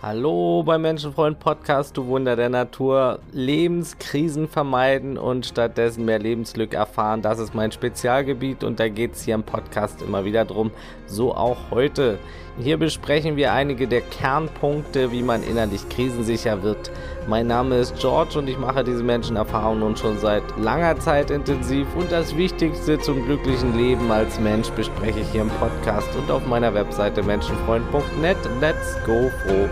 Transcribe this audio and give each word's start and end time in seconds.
Hallo 0.00 0.62
beim 0.62 0.82
Menschenfreund 0.82 1.40
Podcast, 1.40 1.96
du 1.96 2.06
Wunder 2.06 2.36
der 2.36 2.50
Natur. 2.50 3.18
Lebenskrisen 3.32 4.46
vermeiden 4.46 5.18
und 5.18 5.44
stattdessen 5.44 6.04
mehr 6.04 6.20
Lebensglück 6.20 6.72
erfahren, 6.72 7.20
das 7.20 7.40
ist 7.40 7.52
mein 7.52 7.72
Spezialgebiet 7.72 8.62
und 8.62 8.78
da 8.78 8.88
geht 8.88 9.14
es 9.14 9.24
hier 9.24 9.34
im 9.34 9.42
Podcast 9.42 10.00
immer 10.00 10.24
wieder 10.24 10.44
drum. 10.44 10.70
So 11.08 11.34
auch 11.34 11.72
heute. 11.72 12.20
Hier 12.60 12.76
besprechen 12.76 13.34
wir 13.34 13.52
einige 13.52 13.88
der 13.88 14.00
Kernpunkte, 14.02 15.10
wie 15.10 15.22
man 15.22 15.42
innerlich 15.42 15.88
krisensicher 15.88 16.62
wird. 16.62 16.92
Mein 17.26 17.48
Name 17.48 17.78
ist 17.78 17.96
George 17.98 18.38
und 18.38 18.48
ich 18.48 18.58
mache 18.58 18.84
diese 18.84 19.02
Menschenerfahrung 19.02 19.80
nun 19.80 19.96
schon 19.96 20.18
seit 20.18 20.44
langer 20.58 20.98
Zeit 21.00 21.32
intensiv 21.32 21.88
und 21.96 22.12
das 22.12 22.36
Wichtigste 22.36 23.00
zum 23.00 23.24
glücklichen 23.24 23.76
Leben 23.76 24.12
als 24.12 24.38
Mensch 24.38 24.70
bespreche 24.70 25.20
ich 25.20 25.28
hier 25.32 25.42
im 25.42 25.50
Podcast 25.50 26.08
und 26.16 26.30
auf 26.30 26.46
meiner 26.46 26.72
Webseite 26.72 27.20
menschenfreund.net. 27.24 28.36
Let's 28.60 28.96
go 29.04 29.30
froh! 29.44 29.68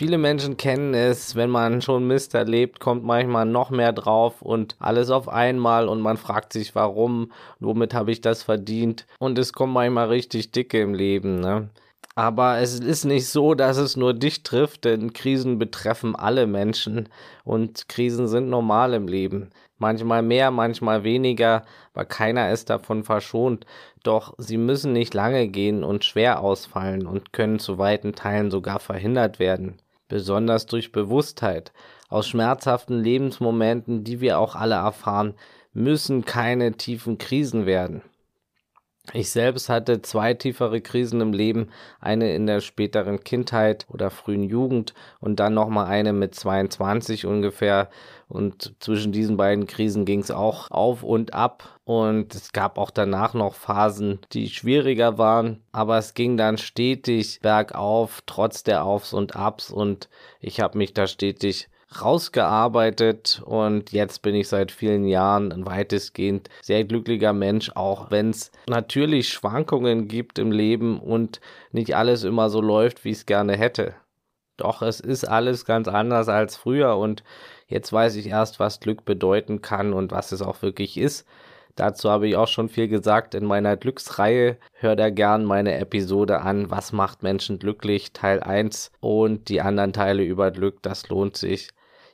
Viele 0.00 0.16
Menschen 0.16 0.56
kennen 0.56 0.94
es, 0.94 1.36
wenn 1.36 1.50
man 1.50 1.82
schon 1.82 2.06
Mist 2.06 2.32
erlebt, 2.32 2.80
kommt 2.80 3.04
manchmal 3.04 3.44
noch 3.44 3.68
mehr 3.68 3.92
drauf 3.92 4.40
und 4.40 4.74
alles 4.78 5.10
auf 5.10 5.28
einmal 5.28 5.88
und 5.90 6.00
man 6.00 6.16
fragt 6.16 6.54
sich, 6.54 6.74
warum, 6.74 7.32
womit 7.58 7.92
habe 7.92 8.10
ich 8.10 8.22
das 8.22 8.42
verdient 8.42 9.06
und 9.18 9.38
es 9.38 9.52
kommt 9.52 9.74
manchmal 9.74 10.08
richtig 10.08 10.52
dicke 10.52 10.80
im 10.80 10.94
Leben. 10.94 11.40
Ne? 11.40 11.68
Aber 12.14 12.60
es 12.60 12.80
ist 12.80 13.04
nicht 13.04 13.28
so, 13.28 13.52
dass 13.52 13.76
es 13.76 13.98
nur 13.98 14.14
dich 14.14 14.42
trifft, 14.42 14.86
denn 14.86 15.12
Krisen 15.12 15.58
betreffen 15.58 16.16
alle 16.16 16.46
Menschen 16.46 17.10
und 17.44 17.90
Krisen 17.90 18.26
sind 18.26 18.48
normal 18.48 18.94
im 18.94 19.06
Leben. 19.06 19.50
Manchmal 19.76 20.22
mehr, 20.22 20.50
manchmal 20.50 21.04
weniger, 21.04 21.66
aber 21.92 22.06
keiner 22.06 22.50
ist 22.52 22.70
davon 22.70 23.04
verschont. 23.04 23.66
Doch 24.02 24.32
sie 24.38 24.56
müssen 24.56 24.94
nicht 24.94 25.12
lange 25.12 25.48
gehen 25.48 25.84
und 25.84 26.06
schwer 26.06 26.40
ausfallen 26.40 27.06
und 27.06 27.34
können 27.34 27.58
zu 27.58 27.76
weiten 27.76 28.14
Teilen 28.14 28.50
sogar 28.50 28.80
verhindert 28.80 29.38
werden 29.38 29.76
besonders 30.10 30.66
durch 30.66 30.92
Bewusstheit. 30.92 31.72
Aus 32.10 32.28
schmerzhaften 32.28 33.02
Lebensmomenten, 33.02 34.04
die 34.04 34.20
wir 34.20 34.38
auch 34.38 34.54
alle 34.54 34.74
erfahren, 34.74 35.34
müssen 35.72 36.26
keine 36.26 36.72
tiefen 36.72 37.16
Krisen 37.16 37.64
werden. 37.64 38.02
Ich 39.12 39.30
selbst 39.30 39.68
hatte 39.68 40.02
zwei 40.02 40.34
tiefere 40.34 40.80
Krisen 40.80 41.20
im 41.20 41.32
Leben, 41.32 41.70
eine 42.00 42.34
in 42.34 42.46
der 42.46 42.60
späteren 42.60 43.24
Kindheit 43.24 43.86
oder 43.88 44.10
frühen 44.10 44.44
Jugend 44.44 44.94
und 45.20 45.40
dann 45.40 45.54
nochmal 45.54 45.86
eine 45.86 46.12
mit 46.12 46.34
22 46.34 47.26
ungefähr. 47.26 47.88
Und 48.28 48.74
zwischen 48.78 49.10
diesen 49.10 49.36
beiden 49.36 49.66
Krisen 49.66 50.04
ging 50.04 50.20
es 50.20 50.30
auch 50.30 50.70
auf 50.70 51.02
und 51.02 51.34
ab. 51.34 51.80
Und 51.84 52.34
es 52.34 52.52
gab 52.52 52.78
auch 52.78 52.90
danach 52.90 53.34
noch 53.34 53.54
Phasen, 53.54 54.20
die 54.32 54.48
schwieriger 54.48 55.18
waren. 55.18 55.60
Aber 55.72 55.98
es 55.98 56.14
ging 56.14 56.36
dann 56.36 56.56
stetig 56.56 57.40
bergauf, 57.40 58.20
trotz 58.26 58.62
der 58.62 58.84
Aufs 58.84 59.12
und 59.12 59.34
Abs. 59.34 59.70
Und 59.72 60.08
ich 60.40 60.60
habe 60.60 60.78
mich 60.78 60.94
da 60.94 61.08
stetig 61.08 61.68
rausgearbeitet 62.00 63.42
und 63.44 63.92
jetzt 63.92 64.22
bin 64.22 64.34
ich 64.34 64.48
seit 64.48 64.70
vielen 64.70 65.04
Jahren 65.06 65.52
ein 65.52 65.66
weitestgehend 65.66 66.48
sehr 66.62 66.84
glücklicher 66.84 67.32
Mensch, 67.32 67.70
auch 67.74 68.10
wenn 68.10 68.30
es 68.30 68.52
natürlich 68.68 69.28
Schwankungen 69.28 70.06
gibt 70.06 70.38
im 70.38 70.52
Leben 70.52 71.00
und 71.00 71.40
nicht 71.72 71.96
alles 71.96 72.24
immer 72.24 72.48
so 72.48 72.60
läuft, 72.60 73.04
wie 73.04 73.10
ich 73.10 73.18
es 73.18 73.26
gerne 73.26 73.56
hätte. 73.56 73.94
Doch 74.56 74.82
es 74.82 75.00
ist 75.00 75.24
alles 75.24 75.64
ganz 75.64 75.88
anders 75.88 76.28
als 76.28 76.56
früher 76.56 76.96
und 76.96 77.24
jetzt 77.66 77.92
weiß 77.92 78.16
ich 78.16 78.28
erst, 78.28 78.60
was 78.60 78.80
Glück 78.80 79.04
bedeuten 79.04 79.62
kann 79.62 79.92
und 79.92 80.12
was 80.12 80.32
es 80.32 80.42
auch 80.42 80.62
wirklich 80.62 80.96
ist. 80.96 81.26
Dazu 81.76 82.10
habe 82.10 82.28
ich 82.28 82.36
auch 82.36 82.48
schon 82.48 82.68
viel 82.68 82.88
gesagt 82.88 83.34
in 83.34 83.44
meiner 83.44 83.76
Glücksreihe. 83.76 84.58
Hör 84.74 84.96
da 84.96 85.08
gern 85.08 85.44
meine 85.44 85.78
Episode 85.78 86.42
an, 86.42 86.70
was 86.70 86.92
macht 86.92 87.22
Menschen 87.22 87.58
glücklich, 87.58 88.12
Teil 88.12 88.40
1 88.40 88.92
und 89.00 89.48
die 89.48 89.60
anderen 89.62 89.92
Teile 89.92 90.22
über 90.22 90.50
Glück, 90.50 90.82
das 90.82 91.08
lohnt 91.08 91.36
sich. 91.36 91.70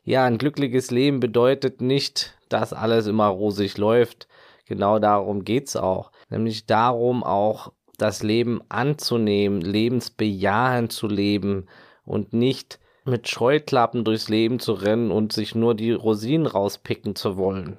Ja, 0.07 0.25
ein 0.25 0.39
glückliches 0.39 0.93
Leben 0.93 1.19
bedeutet 1.19 1.81
nicht, 1.81 2.39
dass 2.49 2.73
alles 2.73 3.09
immer 3.09 3.27
rosig 3.27 3.77
läuft. 3.77 4.29
Genau 4.65 5.01
darum 5.01 5.43
geht's 5.43 5.75
auch. 5.75 6.13
Nämlich 6.31 6.65
darum 6.67 7.25
auch 7.25 7.73
das 7.99 8.23
Leben 8.23 8.61
anzunehmen, 8.69 9.61
lebensbejahend 9.61 10.93
zu 10.93 11.09
leben 11.09 11.67
und 12.05 12.33
nicht 12.33 12.79
mit 13.05 13.29
Scheuklappen 13.29 14.05
durchs 14.05 14.29
Leben 14.29 14.61
zu 14.61 14.75
rennen 14.75 15.11
und 15.11 15.33
sich 15.33 15.57
nur 15.57 15.75
die 15.75 15.91
Rosinen 15.91 16.47
rauspicken 16.47 17.17
zu 17.17 17.37
wollen. 17.37 17.77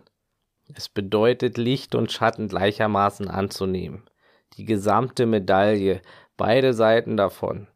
Es 0.75 0.89
bedeutet 0.89 1.57
Licht 1.57 1.95
und 1.95 2.11
Schatten 2.11 2.49
gleichermaßen 2.49 3.29
anzunehmen. 3.29 4.03
Die 4.57 4.65
gesamte 4.65 5.25
Medaille, 5.25 6.01
beide 6.35 6.73
Seiten 6.73 7.15
davon. 7.15 7.67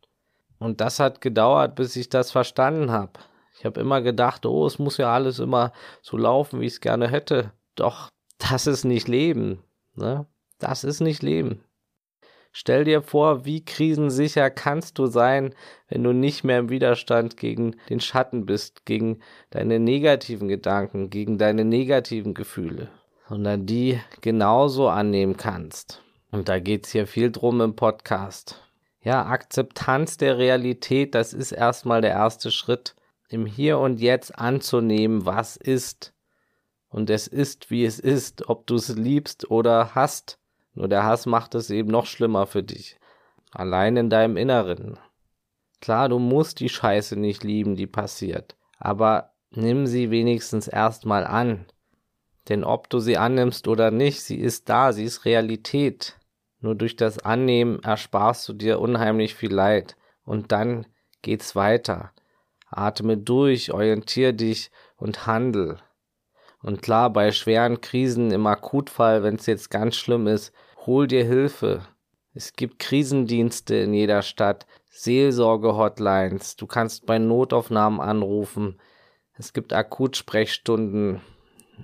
Und 0.59 0.81
das 0.81 0.99
hat 0.99 1.21
gedauert, 1.21 1.75
bis 1.75 1.95
ich 1.95 2.09
das 2.09 2.31
verstanden 2.31 2.91
habe. 2.91 3.13
Ich 3.61 3.65
habe 3.65 3.79
immer 3.79 4.01
gedacht, 4.01 4.47
oh, 4.47 4.65
es 4.65 4.79
muss 4.79 4.97
ja 4.97 5.13
alles 5.13 5.37
immer 5.37 5.71
so 6.01 6.17
laufen, 6.17 6.59
wie 6.59 6.65
ich 6.65 6.73
es 6.73 6.81
gerne 6.81 7.07
hätte. 7.07 7.51
Doch 7.75 8.09
das 8.39 8.65
ist 8.65 8.85
nicht 8.85 9.07
Leben. 9.07 9.61
Ne? 9.93 10.25
Das 10.57 10.83
ist 10.83 10.99
nicht 10.99 11.21
Leben. 11.21 11.63
Stell 12.51 12.85
dir 12.85 13.03
vor, 13.03 13.45
wie 13.45 13.63
krisensicher 13.63 14.49
kannst 14.49 14.97
du 14.97 15.05
sein, 15.05 15.53
wenn 15.89 16.03
du 16.03 16.11
nicht 16.11 16.43
mehr 16.43 16.57
im 16.57 16.69
Widerstand 16.69 17.37
gegen 17.37 17.75
den 17.87 17.99
Schatten 17.99 18.47
bist, 18.47 18.83
gegen 18.87 19.19
deine 19.51 19.79
negativen 19.79 20.47
Gedanken, 20.47 21.11
gegen 21.11 21.37
deine 21.37 21.63
negativen 21.63 22.33
Gefühle, 22.33 22.89
sondern 23.29 23.67
die 23.67 24.01
genauso 24.21 24.89
annehmen 24.89 25.37
kannst. 25.37 26.01
Und 26.31 26.49
da 26.49 26.57
geht 26.57 26.87
es 26.87 26.93
hier 26.93 27.05
viel 27.05 27.31
drum 27.31 27.61
im 27.61 27.75
Podcast. 27.75 28.59
Ja, 29.03 29.23
Akzeptanz 29.23 30.17
der 30.17 30.39
Realität, 30.39 31.13
das 31.13 31.33
ist 31.33 31.51
erstmal 31.51 32.01
der 32.01 32.11
erste 32.11 32.49
Schritt 32.49 32.95
im 33.31 33.45
Hier 33.45 33.79
und 33.79 34.01
Jetzt 34.01 34.37
anzunehmen, 34.37 35.25
was 35.25 35.55
ist. 35.55 36.13
Und 36.89 37.09
es 37.09 37.27
ist, 37.27 37.71
wie 37.71 37.85
es 37.85 37.99
ist, 37.99 38.49
ob 38.49 38.67
du 38.67 38.75
es 38.75 38.89
liebst 38.89 39.49
oder 39.49 39.95
hast. 39.95 40.37
Nur 40.73 40.89
der 40.89 41.03
Hass 41.03 41.25
macht 41.25 41.55
es 41.55 41.69
eben 41.69 41.89
noch 41.89 42.05
schlimmer 42.05 42.45
für 42.45 42.61
dich. 42.61 42.97
Allein 43.51 43.95
in 43.95 44.09
deinem 44.09 44.35
Inneren. 44.35 44.99
Klar, 45.79 46.09
du 46.09 46.19
musst 46.19 46.59
die 46.59 46.69
Scheiße 46.69 47.15
nicht 47.15 47.43
lieben, 47.43 47.75
die 47.75 47.87
passiert. 47.87 48.57
Aber 48.77 49.31
nimm 49.51 49.87
sie 49.87 50.11
wenigstens 50.11 50.67
erstmal 50.67 51.25
an. 51.25 51.65
Denn 52.49 52.65
ob 52.65 52.89
du 52.89 52.99
sie 52.99 53.17
annimmst 53.17 53.69
oder 53.69 53.91
nicht, 53.91 54.21
sie 54.21 54.37
ist 54.37 54.67
da, 54.67 54.91
sie 54.91 55.05
ist 55.05 55.23
Realität. 55.23 56.19
Nur 56.59 56.75
durch 56.75 56.97
das 56.97 57.19
Annehmen 57.19 57.81
ersparst 57.81 58.47
du 58.49 58.53
dir 58.53 58.81
unheimlich 58.81 59.35
viel 59.35 59.53
Leid. 59.53 59.95
Und 60.25 60.51
dann 60.51 60.85
geht's 61.21 61.55
weiter. 61.55 62.11
Atme 62.71 63.17
durch, 63.17 63.73
orientier 63.73 64.33
dich 64.33 64.71
und 64.95 65.27
handel. 65.27 65.77
Und 66.63 66.81
klar, 66.81 67.11
bei 67.11 67.31
schweren 67.31 67.81
Krisen 67.81 68.31
im 68.31 68.47
Akutfall, 68.47 69.23
wenn 69.23 69.35
es 69.35 69.45
jetzt 69.45 69.69
ganz 69.69 69.95
schlimm 69.95 70.27
ist, 70.27 70.53
hol 70.85 71.07
dir 71.07 71.25
Hilfe. 71.25 71.81
Es 72.33 72.53
gibt 72.53 72.79
Krisendienste 72.79 73.75
in 73.75 73.93
jeder 73.93 74.21
Stadt, 74.21 74.65
Seelsorge-Hotlines, 74.89 76.55
du 76.55 76.67
kannst 76.67 77.05
bei 77.05 77.17
Notaufnahmen 77.19 77.99
anrufen. 77.99 78.79
Es 79.33 79.53
gibt 79.53 79.73
Akutsprechstunden, 79.73 81.21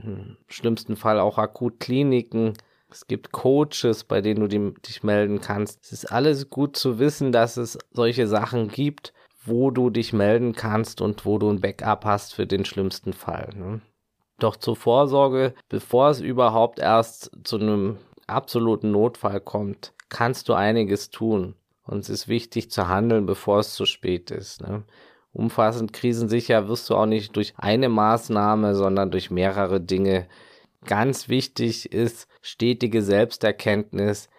im 0.04 0.38
schlimmsten 0.48 0.96
Fall 0.96 1.20
auch 1.20 1.38
Akutkliniken. 1.38 2.54
Es 2.90 3.08
gibt 3.08 3.32
Coaches, 3.32 4.04
bei 4.04 4.22
denen 4.22 4.48
du 4.48 4.72
dich 4.80 5.04
melden 5.04 5.42
kannst. 5.42 5.84
Es 5.86 5.92
ist 5.92 6.06
alles 6.12 6.50
gut 6.50 6.78
zu 6.78 7.00
wissen, 7.00 7.32
dass 7.32 7.58
es 7.58 7.78
solche 7.92 8.28
Sachen 8.28 8.70
gibt 8.70 9.14
wo 9.48 9.72
du 9.72 9.90
dich 9.90 10.14
melden 10.14 10.54
kannst 10.54 11.02
und 11.02 11.26
wo 11.26 11.38
du 11.38 11.50
ein 11.50 11.62
Backup 11.62 12.06
hast 12.06 12.34
für 12.34 12.46
den 12.46 12.66
schlimmsten 12.66 13.14
Fall. 13.14 13.50
Ne? 13.56 13.82
Doch 14.40 14.56
zur 14.56 14.76
Vorsorge, 14.76 15.54
bevor 15.70 16.10
es 16.10 16.22
überhaupt 16.22 16.80
erst 16.80 17.32
zu 17.44 17.58
einem 17.58 17.98
absoluten 18.28 18.92
Notfall 18.92 19.40
kommt, 19.40 19.94
kannst 20.10 20.50
du 20.50 20.54
einiges 20.54 21.10
tun. 21.10 21.56
Und 21.84 22.00
es 22.00 22.10
ist 22.10 22.28
wichtig 22.28 22.70
zu 22.70 22.88
handeln, 22.88 23.26
bevor 23.26 23.60
es 23.60 23.74
zu 23.74 23.86
spät 23.86 24.30
ist. 24.30 24.62
Ne? 24.62 24.84
Umfassend 25.32 25.94
krisensicher 25.94 26.68
wirst 26.68 26.90
du 26.90 26.96
auch 26.96 27.06
nicht 27.06 27.36
durch 27.36 27.54
eine 27.58 27.90
Maßnahme, 27.90 28.76
sondern 28.76 29.12
durch 29.12 29.32
mehrere 29.32 29.80
Dinge. 29.80 30.28
Ganz 30.86 31.30
wichtig 31.30 31.92
ist 31.92 32.28
stetige 32.42 33.02
Selbsterkenntnis, 33.02 34.30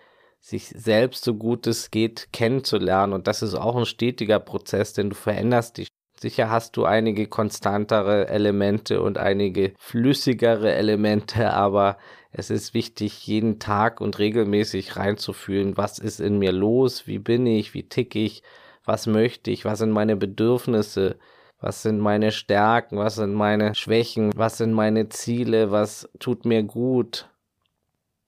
sich 0.40 0.68
selbst 0.68 1.24
so 1.24 1.34
gut 1.34 1.66
es 1.66 1.90
geht 1.90 2.32
kennenzulernen. 2.32 3.12
Und 3.12 3.26
das 3.26 3.42
ist 3.42 3.54
auch 3.54 3.76
ein 3.76 3.86
stetiger 3.86 4.40
Prozess, 4.40 4.92
denn 4.92 5.10
du 5.10 5.16
veränderst 5.16 5.78
dich. 5.78 5.88
Sicher 6.20 6.50
hast 6.50 6.76
du 6.76 6.84
einige 6.84 7.28
konstantere 7.28 8.28
Elemente 8.28 9.00
und 9.02 9.18
einige 9.18 9.72
flüssigere 9.78 10.74
Elemente, 10.74 11.52
aber 11.52 11.96
es 12.32 12.50
ist 12.50 12.74
wichtig, 12.74 13.24
jeden 13.26 13.60
Tag 13.60 14.00
und 14.00 14.18
regelmäßig 14.18 14.96
reinzufühlen, 14.96 15.76
was 15.76 16.00
ist 16.00 16.20
in 16.20 16.38
mir 16.38 16.50
los, 16.50 17.06
wie 17.06 17.20
bin 17.20 17.46
ich, 17.46 17.72
wie 17.72 17.88
tick 17.88 18.16
ich, 18.16 18.42
was 18.84 19.06
möchte 19.06 19.52
ich, 19.52 19.64
was 19.64 19.78
sind 19.78 19.92
meine 19.92 20.16
Bedürfnisse, 20.16 21.18
was 21.60 21.82
sind 21.82 22.00
meine 22.00 22.32
Stärken, 22.32 22.98
was 22.98 23.14
sind 23.16 23.34
meine 23.34 23.74
Schwächen, 23.74 24.32
was 24.34 24.58
sind 24.58 24.72
meine 24.72 25.08
Ziele, 25.08 25.70
was 25.70 26.08
tut 26.18 26.44
mir 26.44 26.64
gut, 26.64 27.28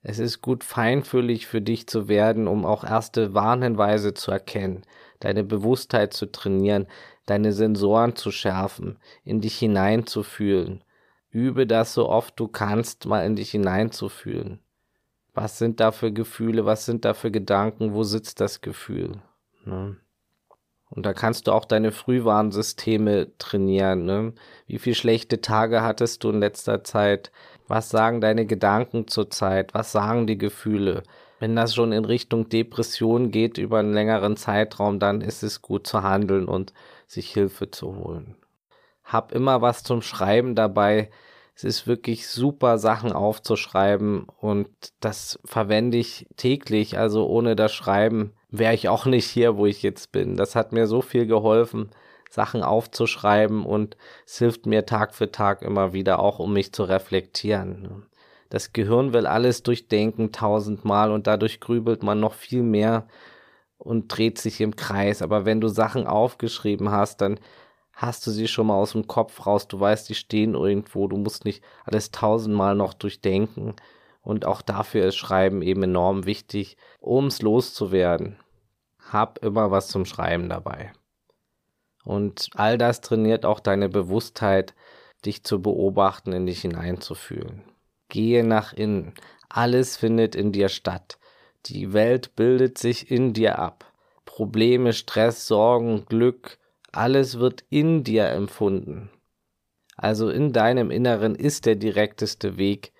Es 0.02 0.18
ist 0.18 0.40
gut 0.40 0.64
feinfühlig 0.64 1.46
für 1.46 1.60
dich 1.60 1.86
zu 1.86 2.08
werden, 2.08 2.48
um 2.48 2.64
auch 2.64 2.84
erste 2.84 3.34
Warnhinweise 3.34 4.14
zu 4.14 4.30
erkennen, 4.30 4.82
deine 5.20 5.44
Bewusstheit 5.44 6.14
zu 6.14 6.32
trainieren, 6.32 6.86
deine 7.26 7.52
Sensoren 7.52 8.16
zu 8.16 8.30
schärfen, 8.30 8.98
in 9.24 9.40
dich 9.40 9.58
hineinzufühlen. 9.58 10.82
Übe 11.30 11.66
das 11.66 11.94
so 11.94 12.08
oft 12.08 12.40
du 12.40 12.48
kannst, 12.48 13.06
mal 13.06 13.24
in 13.24 13.36
dich 13.36 13.50
hineinzufühlen. 13.50 14.60
Was 15.34 15.58
sind 15.58 15.78
da 15.78 15.92
für 15.92 16.12
Gefühle, 16.12 16.64
was 16.64 16.86
sind 16.86 17.04
da 17.04 17.14
für 17.14 17.30
Gedanken, 17.30 17.94
wo 17.94 18.02
sitzt 18.02 18.40
das 18.40 18.62
Gefühl? 18.62 19.22
Ne? 19.64 19.96
Und 20.88 21.06
da 21.06 21.12
kannst 21.12 21.46
du 21.46 21.52
auch 21.52 21.64
deine 21.64 21.92
Frühwarnsysteme 21.92 23.28
trainieren. 23.38 24.04
Ne? 24.06 24.32
Wie 24.66 24.78
viele 24.78 24.96
schlechte 24.96 25.40
Tage 25.40 25.82
hattest 25.82 26.24
du 26.24 26.30
in 26.30 26.40
letzter 26.40 26.82
Zeit? 26.82 27.30
Was 27.70 27.88
sagen 27.88 28.20
deine 28.20 28.46
Gedanken 28.46 29.06
zurzeit? 29.06 29.74
Was 29.74 29.92
sagen 29.92 30.26
die 30.26 30.36
Gefühle? 30.36 31.04
Wenn 31.38 31.54
das 31.54 31.72
schon 31.72 31.92
in 31.92 32.04
Richtung 32.04 32.48
Depression 32.48 33.30
geht 33.30 33.58
über 33.58 33.78
einen 33.78 33.92
längeren 33.92 34.36
Zeitraum, 34.36 34.98
dann 34.98 35.20
ist 35.20 35.44
es 35.44 35.62
gut 35.62 35.86
zu 35.86 36.02
handeln 36.02 36.46
und 36.46 36.72
sich 37.06 37.30
Hilfe 37.30 37.70
zu 37.70 37.94
holen. 37.94 38.34
Hab 39.04 39.30
immer 39.30 39.62
was 39.62 39.84
zum 39.84 40.02
Schreiben 40.02 40.56
dabei. 40.56 41.10
Es 41.54 41.62
ist 41.62 41.86
wirklich 41.86 42.26
super, 42.26 42.76
Sachen 42.76 43.12
aufzuschreiben 43.12 44.26
und 44.40 44.68
das 44.98 45.38
verwende 45.44 45.96
ich 45.96 46.26
täglich. 46.36 46.98
Also 46.98 47.28
ohne 47.28 47.54
das 47.54 47.72
Schreiben 47.72 48.32
wäre 48.48 48.74
ich 48.74 48.88
auch 48.88 49.06
nicht 49.06 49.26
hier, 49.26 49.56
wo 49.56 49.66
ich 49.66 49.84
jetzt 49.84 50.10
bin. 50.10 50.36
Das 50.36 50.56
hat 50.56 50.72
mir 50.72 50.88
so 50.88 51.02
viel 51.02 51.26
geholfen, 51.26 51.90
Sachen 52.30 52.62
aufzuschreiben 52.62 53.66
und 53.66 53.96
es 54.24 54.38
hilft 54.38 54.64
mir 54.64 54.86
Tag 54.86 55.14
für 55.14 55.32
Tag 55.32 55.62
immer 55.62 55.92
wieder 55.92 56.20
auch, 56.20 56.38
um 56.38 56.52
mich 56.52 56.72
zu 56.72 56.84
reflektieren. 56.84 58.06
Das 58.48 58.72
Gehirn 58.72 59.12
will 59.12 59.26
alles 59.26 59.62
durchdenken 59.62 60.32
tausendmal 60.32 61.10
und 61.10 61.26
dadurch 61.26 61.60
grübelt 61.60 62.02
man 62.02 62.20
noch 62.20 62.34
viel 62.34 62.62
mehr 62.62 63.06
und 63.78 64.08
dreht 64.08 64.38
sich 64.38 64.60
im 64.60 64.76
Kreis. 64.76 65.22
Aber 65.22 65.44
wenn 65.44 65.60
du 65.60 65.68
Sachen 65.68 66.06
aufgeschrieben 66.06 66.90
hast, 66.90 67.20
dann 67.20 67.40
hast 67.92 68.26
du 68.26 68.30
sie 68.30 68.48
schon 68.48 68.68
mal 68.68 68.74
aus 68.74 68.92
dem 68.92 69.06
Kopf 69.06 69.46
raus. 69.46 69.68
Du 69.68 69.78
weißt, 69.78 70.08
die 70.08 70.14
stehen 70.14 70.54
irgendwo. 70.54 71.08
Du 71.08 71.16
musst 71.16 71.44
nicht 71.44 71.62
alles 71.84 72.10
tausendmal 72.10 72.74
noch 72.74 72.94
durchdenken. 72.94 73.74
Und 74.22 74.46
auch 74.46 74.62
dafür 74.62 75.06
ist 75.06 75.16
Schreiben 75.16 75.62
eben 75.62 75.82
enorm 75.82 76.26
wichtig, 76.26 76.76
um 77.00 77.26
es 77.26 77.42
loszuwerden. 77.42 78.36
Hab 79.10 79.38
immer 79.44 79.70
was 79.70 79.88
zum 79.88 80.04
Schreiben 80.04 80.48
dabei. 80.48 80.92
Und 82.04 82.48
all 82.54 82.78
das 82.78 83.00
trainiert 83.00 83.44
auch 83.44 83.60
deine 83.60 83.88
Bewusstheit, 83.88 84.74
dich 85.24 85.44
zu 85.44 85.60
beobachten, 85.60 86.32
in 86.32 86.46
dich 86.46 86.62
hineinzufühlen. 86.62 87.62
Gehe 88.08 88.44
nach 88.44 88.72
innen. 88.72 89.14
Alles 89.48 89.96
findet 89.96 90.34
in 90.34 90.52
dir 90.52 90.68
statt. 90.68 91.18
Die 91.66 91.92
Welt 91.92 92.34
bildet 92.36 92.78
sich 92.78 93.10
in 93.10 93.32
dir 93.32 93.58
ab. 93.58 93.92
Probleme, 94.24 94.92
Stress, 94.92 95.46
Sorgen, 95.46 96.06
Glück, 96.06 96.58
alles 96.92 97.38
wird 97.38 97.64
in 97.68 98.04
dir 98.04 98.28
empfunden. 98.28 99.10
Also 99.96 100.30
in 100.30 100.52
deinem 100.52 100.90
Inneren 100.90 101.34
ist 101.34 101.66
der 101.66 101.76
direkteste 101.76 102.56
Weg, 102.56 102.92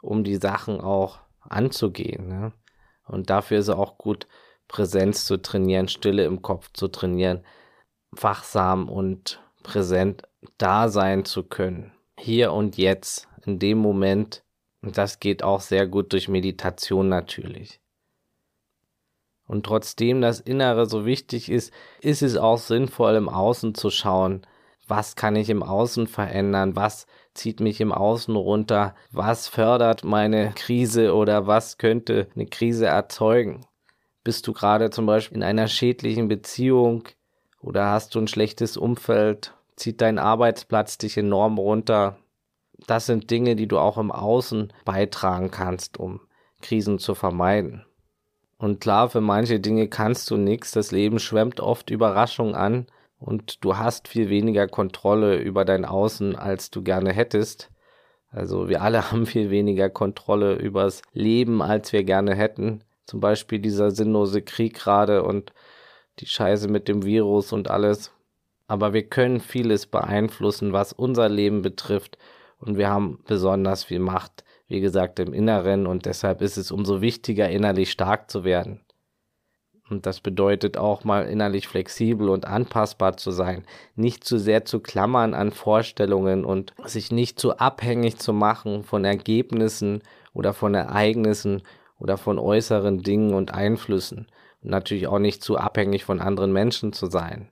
um 0.00 0.22
die 0.22 0.36
Sachen 0.36 0.80
auch 0.80 1.20
anzugehen. 1.40 2.28
Ne? 2.28 2.52
Und 3.06 3.30
dafür 3.30 3.58
ist 3.58 3.68
es 3.68 3.74
auch 3.74 3.98
gut, 3.98 4.26
Präsenz 4.68 5.24
zu 5.26 5.42
trainieren, 5.42 5.88
Stille 5.88 6.24
im 6.24 6.42
Kopf 6.42 6.70
zu 6.72 6.88
trainieren, 6.88 7.44
wachsam 8.22 8.88
und 8.88 9.40
präsent 9.62 10.22
da 10.58 10.88
sein 10.88 11.24
zu 11.24 11.42
können. 11.42 11.92
Hier 12.18 12.52
und 12.52 12.76
jetzt, 12.76 13.28
in 13.44 13.58
dem 13.58 13.78
Moment. 13.78 14.42
Und 14.82 14.98
das 14.98 15.20
geht 15.20 15.42
auch 15.42 15.60
sehr 15.60 15.86
gut 15.86 16.12
durch 16.12 16.28
Meditation 16.28 17.08
natürlich. 17.08 17.80
Und 19.46 19.66
trotzdem 19.66 20.20
das 20.20 20.40
Innere 20.40 20.86
so 20.86 21.04
wichtig 21.04 21.50
ist, 21.50 21.72
ist 22.00 22.22
es 22.22 22.36
auch 22.36 22.58
sinnvoll, 22.58 23.14
im 23.14 23.28
Außen 23.28 23.74
zu 23.74 23.90
schauen, 23.90 24.46
was 24.86 25.16
kann 25.16 25.36
ich 25.36 25.50
im 25.50 25.62
Außen 25.62 26.06
verändern, 26.06 26.76
was 26.76 27.06
zieht 27.34 27.60
mich 27.60 27.80
im 27.80 27.92
Außen 27.92 28.36
runter, 28.36 28.94
was 29.10 29.48
fördert 29.48 30.04
meine 30.04 30.52
Krise 30.54 31.14
oder 31.14 31.46
was 31.46 31.78
könnte 31.78 32.28
eine 32.34 32.46
Krise 32.46 32.86
erzeugen. 32.86 33.66
Bist 34.22 34.46
du 34.46 34.52
gerade 34.52 34.90
zum 34.90 35.06
Beispiel 35.06 35.38
in 35.38 35.42
einer 35.42 35.68
schädlichen 35.68 36.28
Beziehung 36.28 37.04
oder 37.64 37.90
hast 37.90 38.14
du 38.14 38.20
ein 38.20 38.28
schlechtes 38.28 38.76
Umfeld, 38.76 39.54
zieht 39.76 40.02
dein 40.02 40.18
Arbeitsplatz 40.18 40.98
dich 40.98 41.16
enorm 41.16 41.58
runter. 41.58 42.18
Das 42.86 43.06
sind 43.06 43.30
Dinge, 43.30 43.56
die 43.56 43.66
du 43.66 43.78
auch 43.78 43.96
im 43.96 44.12
Außen 44.12 44.72
beitragen 44.84 45.50
kannst, 45.50 45.98
um 45.98 46.20
Krisen 46.60 46.98
zu 46.98 47.14
vermeiden. 47.14 47.86
Und 48.58 48.80
klar, 48.80 49.08
für 49.08 49.22
manche 49.22 49.60
Dinge 49.60 49.88
kannst 49.88 50.30
du 50.30 50.36
nichts. 50.36 50.72
Das 50.72 50.92
Leben 50.92 51.18
schwemmt 51.18 51.60
oft 51.60 51.90
Überraschungen 51.90 52.54
an 52.54 52.86
und 53.18 53.64
du 53.64 53.78
hast 53.78 54.08
viel 54.08 54.28
weniger 54.28 54.68
Kontrolle 54.68 55.36
über 55.38 55.64
dein 55.64 55.86
Außen, 55.86 56.36
als 56.36 56.70
du 56.70 56.82
gerne 56.82 57.12
hättest. 57.12 57.70
Also 58.30 58.68
wir 58.68 58.82
alle 58.82 59.10
haben 59.10 59.24
viel 59.24 59.50
weniger 59.50 59.88
Kontrolle 59.88 60.54
übers 60.56 61.00
Leben, 61.12 61.62
als 61.62 61.94
wir 61.94 62.04
gerne 62.04 62.34
hätten. 62.34 62.84
Zum 63.06 63.20
Beispiel 63.20 63.58
dieser 63.58 63.90
sinnlose 63.90 64.42
Krieg 64.42 64.74
gerade 64.74 65.22
und 65.22 65.52
die 66.20 66.26
Scheiße 66.26 66.68
mit 66.68 66.88
dem 66.88 67.04
Virus 67.04 67.52
und 67.52 67.70
alles. 67.70 68.12
Aber 68.66 68.92
wir 68.92 69.06
können 69.08 69.40
vieles 69.40 69.86
beeinflussen, 69.86 70.72
was 70.72 70.92
unser 70.92 71.28
Leben 71.28 71.62
betrifft. 71.62 72.18
Und 72.58 72.78
wir 72.78 72.88
haben 72.88 73.18
besonders 73.26 73.84
viel 73.84 73.98
Macht, 73.98 74.44
wie 74.68 74.80
gesagt, 74.80 75.18
im 75.18 75.34
Inneren. 75.34 75.86
Und 75.86 76.06
deshalb 76.06 76.40
ist 76.40 76.56
es 76.56 76.70
umso 76.70 77.00
wichtiger, 77.00 77.48
innerlich 77.48 77.90
stark 77.90 78.30
zu 78.30 78.44
werden. 78.44 78.80
Und 79.90 80.06
das 80.06 80.20
bedeutet 80.20 80.78
auch 80.78 81.04
mal 81.04 81.26
innerlich 81.26 81.68
flexibel 81.68 82.30
und 82.30 82.46
anpassbar 82.46 83.18
zu 83.18 83.30
sein, 83.30 83.66
nicht 83.96 84.24
zu 84.24 84.38
sehr 84.38 84.64
zu 84.64 84.80
klammern 84.80 85.34
an 85.34 85.50
Vorstellungen 85.50 86.46
und 86.46 86.72
sich 86.84 87.12
nicht 87.12 87.38
zu 87.38 87.58
abhängig 87.58 88.18
zu 88.18 88.32
machen 88.32 88.82
von 88.82 89.04
Ergebnissen 89.04 90.02
oder 90.32 90.54
von 90.54 90.72
Ereignissen 90.72 91.62
oder 91.98 92.16
von 92.16 92.38
äußeren 92.38 93.02
Dingen 93.02 93.34
und 93.34 93.52
Einflüssen 93.52 94.26
natürlich 94.64 95.06
auch 95.06 95.18
nicht 95.18 95.42
zu 95.42 95.56
abhängig 95.56 96.04
von 96.04 96.20
anderen 96.20 96.52
Menschen 96.52 96.92
zu 96.92 97.06
sein. 97.06 97.50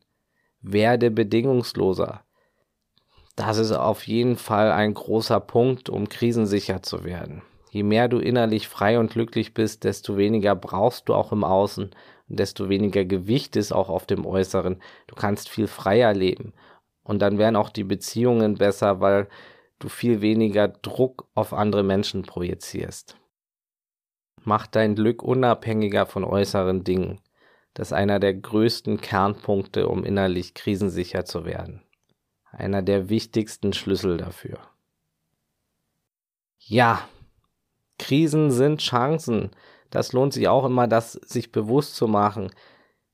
Werde 0.61 1.11
bedingungsloser. 1.11 2.23
Das 3.37 3.59
ist 3.59 3.73
auf 3.73 4.07
jeden 4.07 4.37
Fall 4.37 4.73
ein 4.73 4.95
großer 4.95 5.41
Punkt, 5.41 5.89
um 5.89 6.09
krisensicher 6.09 6.83
zu 6.83 7.05
werden. 7.05 7.43
Je 7.71 7.83
mehr 7.83 8.09
du 8.09 8.19
innerlich 8.19 8.69
frei 8.69 8.99
und 8.99 9.13
glücklich 9.13 9.55
bist, 9.55 9.85
desto 9.85 10.17
weniger 10.17 10.55
brauchst 10.55 11.09
du 11.09 11.15
auch 11.15 11.33
im 11.33 11.43
Außen 11.43 11.91
desto 12.33 12.69
weniger 12.69 13.05
Gewicht 13.05 13.57
ist 13.57 13.73
auch 13.73 13.89
auf 13.89 14.07
dem 14.07 14.27
Äußeren. 14.27 14.81
Du 15.07 15.15
kannst 15.15 15.49
viel 15.49 15.67
freier 15.67 16.15
leben. 16.15 16.55
Und 17.03 17.21
dann 17.21 17.39
werden 17.39 17.57
auch 17.57 17.71
die 17.71 17.85
Beziehungen 17.85 18.57
besser, 18.57 19.01
weil 19.01 19.29
du 19.79 19.89
viel 19.89 20.21
weniger 20.21 20.69
Druck 20.69 21.29
auf 21.35 21.53
andere 21.53 21.83
Menschen 21.83 22.23
projizierst. 22.23 23.17
Mach 24.45 24.67
dein 24.67 24.95
Glück 24.95 25.23
unabhängiger 25.23 26.07
von 26.07 26.25
äußeren 26.25 26.85
Dingen. 26.85 27.21
Das 27.75 27.89
ist 27.89 27.93
einer 27.93 28.19
der 28.19 28.35
größten 28.35 29.01
Kernpunkte, 29.01 29.89
um 29.89 30.05
innerlich 30.05 30.55
krisensicher 30.55 31.25
zu 31.25 31.45
werden. 31.45 31.83
Einer 32.51 32.83
der 32.83 33.09
wichtigsten 33.09 33.73
Schlüssel 33.73 34.19
dafür. 34.19 34.59
Ja, 36.59 37.09
Krisen 37.99 38.51
sind 38.51 38.81
Chancen 38.81 39.51
das 39.93 40.15
lohnt 40.15 40.33
sich 40.33 40.49
auch 40.49 40.65
immer, 40.65 40.89
das 40.89 41.13
sich 41.13 41.53
bewusst 41.53 41.97
zu 41.97 42.09
machen. 42.09 42.51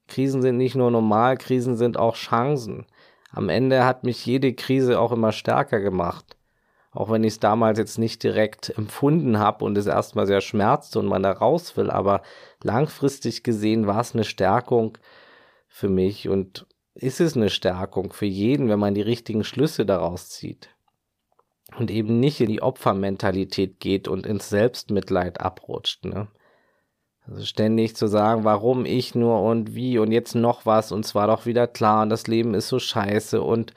Krisen 0.06 0.40
sind 0.42 0.56
nicht 0.56 0.76
nur 0.76 0.92
normal, 0.92 1.37
Krisen 1.37 1.76
sind 1.76 1.99
auch 1.99 2.14
Chancen. 2.14 2.87
Am 3.30 3.49
Ende 3.49 3.85
hat 3.85 4.04
mich 4.04 4.25
jede 4.25 4.54
Krise 4.54 5.00
auch 5.00 5.11
immer 5.11 5.32
stärker 5.32 5.80
gemacht. 5.80 6.38
Auch 6.98 7.10
wenn 7.10 7.22
ich 7.22 7.34
es 7.34 7.38
damals 7.38 7.78
jetzt 7.78 7.96
nicht 7.96 8.24
direkt 8.24 8.76
empfunden 8.76 9.38
habe 9.38 9.64
und 9.64 9.78
es 9.78 9.86
erstmal 9.86 10.26
sehr 10.26 10.40
schmerzte 10.40 10.98
und 10.98 11.06
man 11.06 11.22
da 11.22 11.30
raus 11.30 11.76
will, 11.76 11.92
aber 11.92 12.22
langfristig 12.60 13.44
gesehen 13.44 13.86
war 13.86 14.00
es 14.00 14.14
eine 14.14 14.24
Stärkung 14.24 14.98
für 15.68 15.88
mich 15.88 16.28
und 16.28 16.66
ist 16.94 17.20
es 17.20 17.36
eine 17.36 17.50
Stärkung 17.50 18.12
für 18.12 18.26
jeden, 18.26 18.68
wenn 18.68 18.80
man 18.80 18.94
die 18.94 19.02
richtigen 19.02 19.44
Schlüsse 19.44 19.86
daraus 19.86 20.28
zieht 20.28 20.70
und 21.78 21.92
eben 21.92 22.18
nicht 22.18 22.40
in 22.40 22.48
die 22.48 22.62
Opfermentalität 22.62 23.78
geht 23.78 24.08
und 24.08 24.26
ins 24.26 24.48
Selbstmitleid 24.48 25.40
abrutscht. 25.40 26.04
Ne? 26.04 26.26
Also 27.20 27.44
ständig 27.44 27.94
zu 27.94 28.08
sagen, 28.08 28.42
warum 28.42 28.84
ich 28.84 29.14
nur 29.14 29.40
und 29.42 29.72
wie 29.72 30.00
und 30.00 30.10
jetzt 30.10 30.34
noch 30.34 30.66
was 30.66 30.90
und 30.90 31.04
zwar 31.04 31.28
doch 31.28 31.46
wieder 31.46 31.68
klar 31.68 32.02
und 32.02 32.08
das 32.08 32.26
Leben 32.26 32.54
ist 32.54 32.66
so 32.66 32.80
scheiße 32.80 33.40
und 33.40 33.72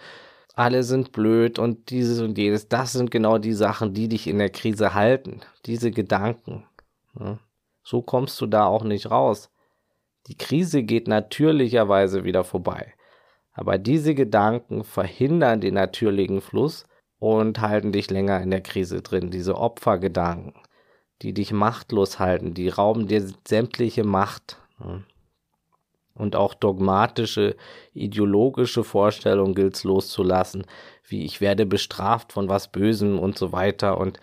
alle 0.56 0.84
sind 0.84 1.12
blöd 1.12 1.60
und 1.60 1.90
dieses 1.90 2.22
und 2.22 2.38
jenes. 2.38 2.68
Das 2.68 2.94
sind 2.94 3.12
genau 3.12 3.38
die 3.38 3.54
Sachen, 3.54 3.94
die 3.94 4.08
dich 4.08 4.28
in 4.28 4.38
der 4.38 4.50
Krise 4.50 4.94
halten. 4.94 5.42
Diese 5.66 5.92
Gedanken. 5.92 6.66
So 7.84 8.02
kommst 8.02 8.40
du 8.42 8.48
da 8.48 8.66
auch 8.66 8.84
nicht 8.84 9.10
raus. 9.10 9.50
Die 10.28 10.38
Krise 10.38 10.84
geht 10.84 11.08
natürlicherweise 11.08 12.24
wieder 12.24 12.44
vorbei. 12.44 12.94
Aber 13.54 13.78
diese 13.78 14.16
Gedanken 14.16 14.84
verhindern 14.84 15.62
den 15.62 15.74
natürlichen 15.74 16.42
Fluss 16.42 16.86
und 17.20 17.60
halten 17.60 17.92
dich 17.92 18.10
länger 18.10 18.42
in 18.42 18.52
der 18.52 18.62
Krise 18.62 19.02
drin. 19.02 19.32
Diese 19.32 19.58
Opfergedanken 19.58 20.54
die 21.22 21.34
dich 21.34 21.52
machtlos 21.52 22.20
halten, 22.20 22.54
die 22.54 22.70
rauben 22.70 23.08
dir 23.08 23.28
sämtliche 23.48 24.04
Macht. 24.04 24.58
Und 26.14 26.36
auch 26.36 26.54
dogmatische, 26.54 27.56
ideologische 27.94 28.84
Vorstellungen 28.84 29.56
gilt 29.56 29.76
es 29.76 29.84
loszulassen, 29.84 30.66
wie 31.08 31.24
ich 31.24 31.42
werde 31.42 31.66
bestraft 31.66 32.34
von 32.34 32.50
was 32.50 32.68
Bösem 32.68 33.18
und 33.18 33.38
so 33.38 33.52
weiter 33.52 33.98
und 33.98 34.20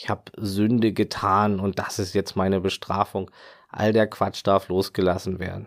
ich 0.00 0.08
habe 0.08 0.30
Sünde 0.36 0.92
getan 0.92 1.58
und 1.58 1.80
das 1.80 1.98
ist 1.98 2.14
jetzt 2.14 2.36
meine 2.36 2.60
Bestrafung. 2.60 3.32
All 3.68 3.92
der 3.92 4.06
Quatsch 4.06 4.42
darf 4.44 4.68
losgelassen 4.68 5.40
werden. 5.40 5.66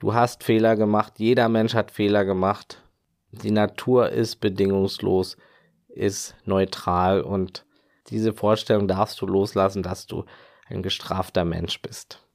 Du 0.00 0.12
hast 0.12 0.42
Fehler 0.42 0.74
gemacht, 0.74 1.14
jeder 1.18 1.48
Mensch 1.48 1.74
hat 1.74 1.92
Fehler 1.92 2.24
gemacht. 2.24 2.82
Die 3.30 3.52
Natur 3.52 4.10
ist 4.10 4.40
bedingungslos, 4.40 5.36
ist 5.88 6.34
neutral 6.44 7.20
und 7.20 7.64
diese 8.08 8.32
Vorstellung 8.32 8.88
darfst 8.88 9.20
du 9.20 9.26
loslassen, 9.26 9.84
dass 9.84 10.06
du 10.06 10.24
ein 10.68 10.82
gestrafter 10.82 11.44
Mensch 11.44 11.80
bist. 11.80 12.26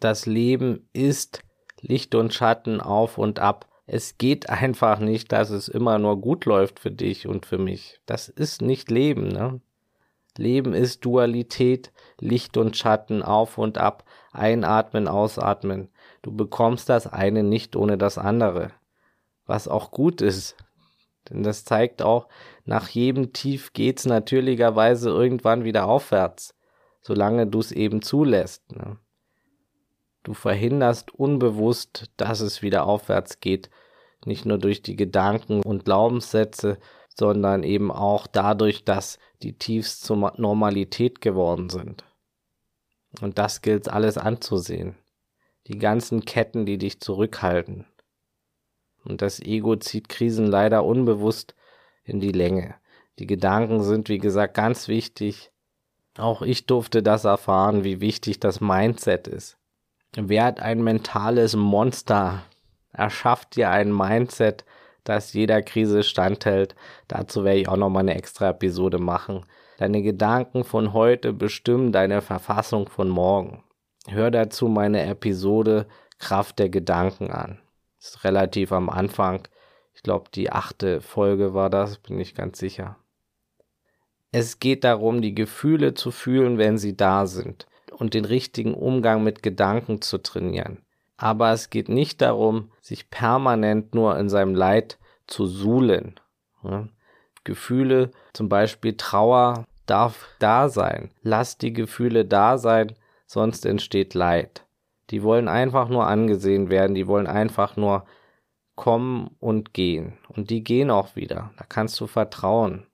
Das 0.00 0.26
Leben 0.26 0.88
ist 0.92 1.42
Licht 1.80 2.14
und 2.14 2.32
Schatten 2.32 2.80
auf 2.80 3.18
und 3.18 3.38
ab. 3.38 3.68
Es 3.86 4.18
geht 4.18 4.48
einfach 4.50 4.98
nicht, 4.98 5.32
dass 5.32 5.50
es 5.50 5.68
immer 5.68 5.98
nur 5.98 6.20
gut 6.20 6.44
läuft 6.44 6.80
für 6.80 6.90
dich 6.90 7.26
und 7.26 7.46
für 7.46 7.58
mich. 7.58 8.00
Das 8.06 8.28
ist 8.28 8.62
nicht 8.62 8.90
Leben, 8.90 9.28
ne? 9.28 9.60
Leben 10.38 10.72
ist 10.72 11.04
Dualität, 11.04 11.92
Licht 12.18 12.56
und 12.56 12.74
Schatten 12.74 13.22
auf 13.22 13.58
und 13.58 13.76
ab, 13.76 14.04
einatmen, 14.32 15.06
ausatmen. 15.06 15.90
Du 16.22 16.34
bekommst 16.34 16.88
das 16.88 17.06
eine 17.06 17.42
nicht 17.42 17.76
ohne 17.76 17.98
das 17.98 18.16
andere. 18.16 18.70
Was 19.44 19.68
auch 19.68 19.90
gut 19.90 20.22
ist. 20.22 20.56
Denn 21.28 21.42
das 21.42 21.66
zeigt 21.66 22.00
auch, 22.00 22.28
nach 22.64 22.88
jedem 22.88 23.34
Tief 23.34 23.74
geht's 23.74 24.06
natürlicherweise 24.06 25.10
irgendwann 25.10 25.64
wieder 25.64 25.86
aufwärts, 25.86 26.54
solange 27.02 27.46
du 27.46 27.58
es 27.58 27.70
eben 27.70 28.00
zulässt. 28.00 28.72
Ne? 28.72 28.96
Du 30.22 30.34
verhinderst 30.34 31.12
unbewusst, 31.14 32.10
dass 32.16 32.40
es 32.40 32.62
wieder 32.62 32.86
aufwärts 32.86 33.40
geht, 33.40 33.70
nicht 34.24 34.46
nur 34.46 34.58
durch 34.58 34.82
die 34.82 34.96
Gedanken 34.96 35.62
und 35.62 35.84
Glaubenssätze, 35.84 36.78
sondern 37.16 37.62
eben 37.64 37.90
auch 37.90 38.26
dadurch, 38.26 38.84
dass 38.84 39.18
die 39.42 39.58
Tiefs 39.58 40.00
zur 40.00 40.32
Normalität 40.36 41.20
geworden 41.20 41.70
sind. 41.70 42.04
Und 43.20 43.38
das 43.38 43.62
gilt 43.62 43.88
alles 43.88 44.16
anzusehen. 44.16 44.96
Die 45.66 45.78
ganzen 45.78 46.24
Ketten, 46.24 46.66
die 46.66 46.78
dich 46.78 47.00
zurückhalten. 47.00 47.86
Und 49.04 49.22
das 49.22 49.40
Ego 49.40 49.76
zieht 49.76 50.08
Krisen 50.08 50.46
leider 50.46 50.84
unbewusst 50.84 51.54
in 52.04 52.20
die 52.20 52.32
Länge. 52.32 52.76
Die 53.18 53.26
Gedanken 53.26 53.82
sind, 53.82 54.08
wie 54.08 54.18
gesagt, 54.18 54.54
ganz 54.54 54.88
wichtig. 54.88 55.50
Auch 56.16 56.42
ich 56.42 56.66
durfte 56.66 57.02
das 57.02 57.24
erfahren, 57.24 57.84
wie 57.84 58.00
wichtig 58.00 58.40
das 58.40 58.60
Mindset 58.60 59.28
ist. 59.28 59.58
Werd 60.14 60.60
ein 60.60 60.82
mentales 60.82 61.56
Monster. 61.56 62.42
Erschafft 62.92 63.56
dir 63.56 63.70
ein 63.70 63.96
Mindset, 63.96 64.66
das 65.04 65.32
jeder 65.32 65.62
Krise 65.62 66.02
standhält. 66.02 66.74
Dazu 67.08 67.44
werde 67.44 67.60
ich 67.60 67.68
auch 67.68 67.78
nochmal 67.78 68.02
eine 68.02 68.14
extra 68.14 68.50
Episode 68.50 68.98
machen. 68.98 69.46
Deine 69.78 70.02
Gedanken 70.02 70.64
von 70.64 70.92
heute 70.92 71.32
bestimmen 71.32 71.92
deine 71.92 72.20
Verfassung 72.20 72.90
von 72.90 73.08
morgen. 73.08 73.64
Hör 74.06 74.30
dazu 74.30 74.68
meine 74.68 75.02
Episode 75.06 75.86
Kraft 76.18 76.58
der 76.58 76.68
Gedanken 76.68 77.30
an. 77.30 77.60
Ist 77.98 78.22
relativ 78.22 78.70
am 78.70 78.90
Anfang. 78.90 79.48
Ich 79.94 80.02
glaube, 80.02 80.30
die 80.34 80.52
achte 80.52 81.00
Folge 81.00 81.54
war 81.54 81.70
das, 81.70 81.96
bin 81.96 82.20
ich 82.20 82.34
ganz 82.34 82.58
sicher. 82.58 82.98
Es 84.30 84.60
geht 84.60 84.84
darum, 84.84 85.22
die 85.22 85.34
Gefühle 85.34 85.94
zu 85.94 86.10
fühlen, 86.10 86.58
wenn 86.58 86.76
sie 86.76 86.96
da 86.96 87.26
sind 87.26 87.66
und 88.02 88.14
den 88.14 88.24
richtigen 88.24 88.74
Umgang 88.74 89.22
mit 89.22 89.44
Gedanken 89.44 90.02
zu 90.02 90.18
trainieren. 90.18 90.78
Aber 91.16 91.52
es 91.52 91.70
geht 91.70 91.88
nicht 91.88 92.20
darum, 92.20 92.72
sich 92.80 93.10
permanent 93.10 93.94
nur 93.94 94.18
in 94.18 94.28
seinem 94.28 94.56
Leid 94.56 94.98
zu 95.28 95.46
suhlen. 95.46 96.18
Ja. 96.64 96.88
Gefühle, 97.44 98.10
zum 98.32 98.48
Beispiel 98.48 98.96
Trauer, 98.96 99.66
darf 99.86 100.26
da 100.40 100.68
sein. 100.68 101.10
Lass 101.22 101.58
die 101.58 101.72
Gefühle 101.72 102.24
da 102.24 102.58
sein, 102.58 102.92
sonst 103.26 103.64
entsteht 103.66 104.14
Leid. 104.14 104.66
Die 105.10 105.22
wollen 105.22 105.46
einfach 105.46 105.88
nur 105.88 106.04
angesehen 106.04 106.70
werden, 106.70 106.96
die 106.96 107.06
wollen 107.06 107.28
einfach 107.28 107.76
nur 107.76 108.04
kommen 108.74 109.30
und 109.38 109.74
gehen. 109.74 110.18
Und 110.28 110.50
die 110.50 110.64
gehen 110.64 110.90
auch 110.90 111.14
wieder. 111.14 111.52
Da 111.56 111.64
kannst 111.68 112.00
du 112.00 112.08
vertrauen. 112.08 112.84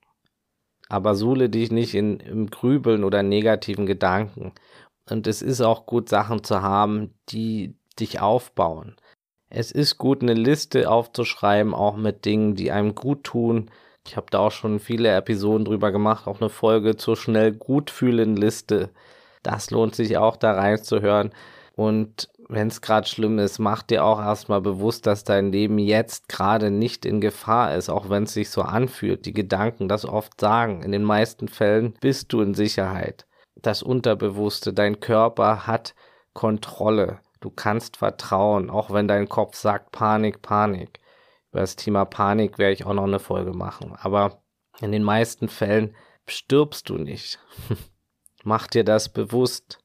Aber 0.87 1.15
suhle 1.15 1.49
dich 1.49 1.71
nicht 1.71 1.95
in, 1.95 2.19
im 2.19 2.51
Grübeln 2.51 3.03
oder 3.03 3.23
negativen 3.23 3.87
Gedanken. 3.87 4.53
Und 5.11 5.27
es 5.27 5.41
ist 5.41 5.61
auch 5.61 5.85
gut, 5.85 6.09
Sachen 6.09 6.43
zu 6.43 6.61
haben, 6.61 7.13
die 7.29 7.75
dich 7.99 8.19
aufbauen. 8.19 8.95
Es 9.49 9.71
ist 9.71 9.97
gut, 9.97 10.21
eine 10.21 10.33
Liste 10.33 10.89
aufzuschreiben, 10.89 11.73
auch 11.73 11.97
mit 11.97 12.25
Dingen, 12.25 12.55
die 12.55 12.71
einem 12.71 12.93
gut 12.93 13.23
tun. 13.23 13.71
Ich 14.05 14.15
habe 14.15 14.27
da 14.29 14.39
auch 14.39 14.51
schon 14.51 14.79
viele 14.79 15.09
Episoden 15.09 15.65
drüber 15.65 15.91
gemacht, 15.91 16.27
auch 16.27 16.39
eine 16.39 16.49
Folge 16.49 16.97
zur 16.97 17.17
schnell 17.17 17.51
gut 17.51 17.89
fühlen 17.89 18.35
Liste. 18.35 18.89
Das 19.43 19.71
lohnt 19.71 19.95
sich 19.95 20.17
auch 20.17 20.37
da 20.37 20.53
reinzuhören. 20.53 21.31
Und 21.75 22.29
wenn 22.47 22.67
es 22.67 22.81
gerade 22.81 23.07
schlimm 23.07 23.39
ist, 23.39 23.57
mach 23.57 23.83
dir 23.83 24.03
auch 24.03 24.19
erstmal 24.19 24.61
bewusst, 24.61 25.07
dass 25.07 25.23
dein 25.23 25.51
Leben 25.51 25.77
jetzt 25.77 26.27
gerade 26.27 26.71
nicht 26.71 27.05
in 27.05 27.21
Gefahr 27.21 27.75
ist, 27.75 27.89
auch 27.89 28.09
wenn 28.09 28.23
es 28.23 28.33
sich 28.33 28.49
so 28.49 28.61
anfühlt. 28.61 29.25
Die 29.25 29.33
Gedanken 29.33 29.87
das 29.87 30.05
oft 30.05 30.39
sagen. 30.39 30.83
In 30.83 30.91
den 30.91 31.03
meisten 31.03 31.47
Fällen 31.47 31.93
bist 32.01 32.33
du 32.33 32.41
in 32.41 32.53
Sicherheit 32.53 33.28
das 33.61 33.83
Unterbewusste, 33.83 34.73
dein 34.73 34.99
Körper 34.99 35.67
hat 35.67 35.95
Kontrolle. 36.33 37.19
Du 37.39 37.49
kannst 37.49 37.97
vertrauen, 37.97 38.69
auch 38.69 38.91
wenn 38.91 39.07
dein 39.07 39.29
Kopf 39.29 39.55
sagt 39.55 39.91
Panik, 39.91 40.41
Panik. 40.41 40.99
Über 41.51 41.61
das 41.61 41.75
Thema 41.75 42.05
Panik 42.05 42.57
werde 42.57 42.73
ich 42.73 42.85
auch 42.85 42.93
noch 42.93 43.03
eine 43.03 43.19
Folge 43.19 43.53
machen. 43.53 43.95
Aber 43.99 44.41
in 44.81 44.91
den 44.91 45.03
meisten 45.03 45.49
Fällen 45.49 45.95
stirbst 46.27 46.89
du 46.89 46.97
nicht. 46.97 47.39
Mach 48.43 48.67
dir 48.67 48.83
das 48.83 49.09
bewusst. 49.09 49.79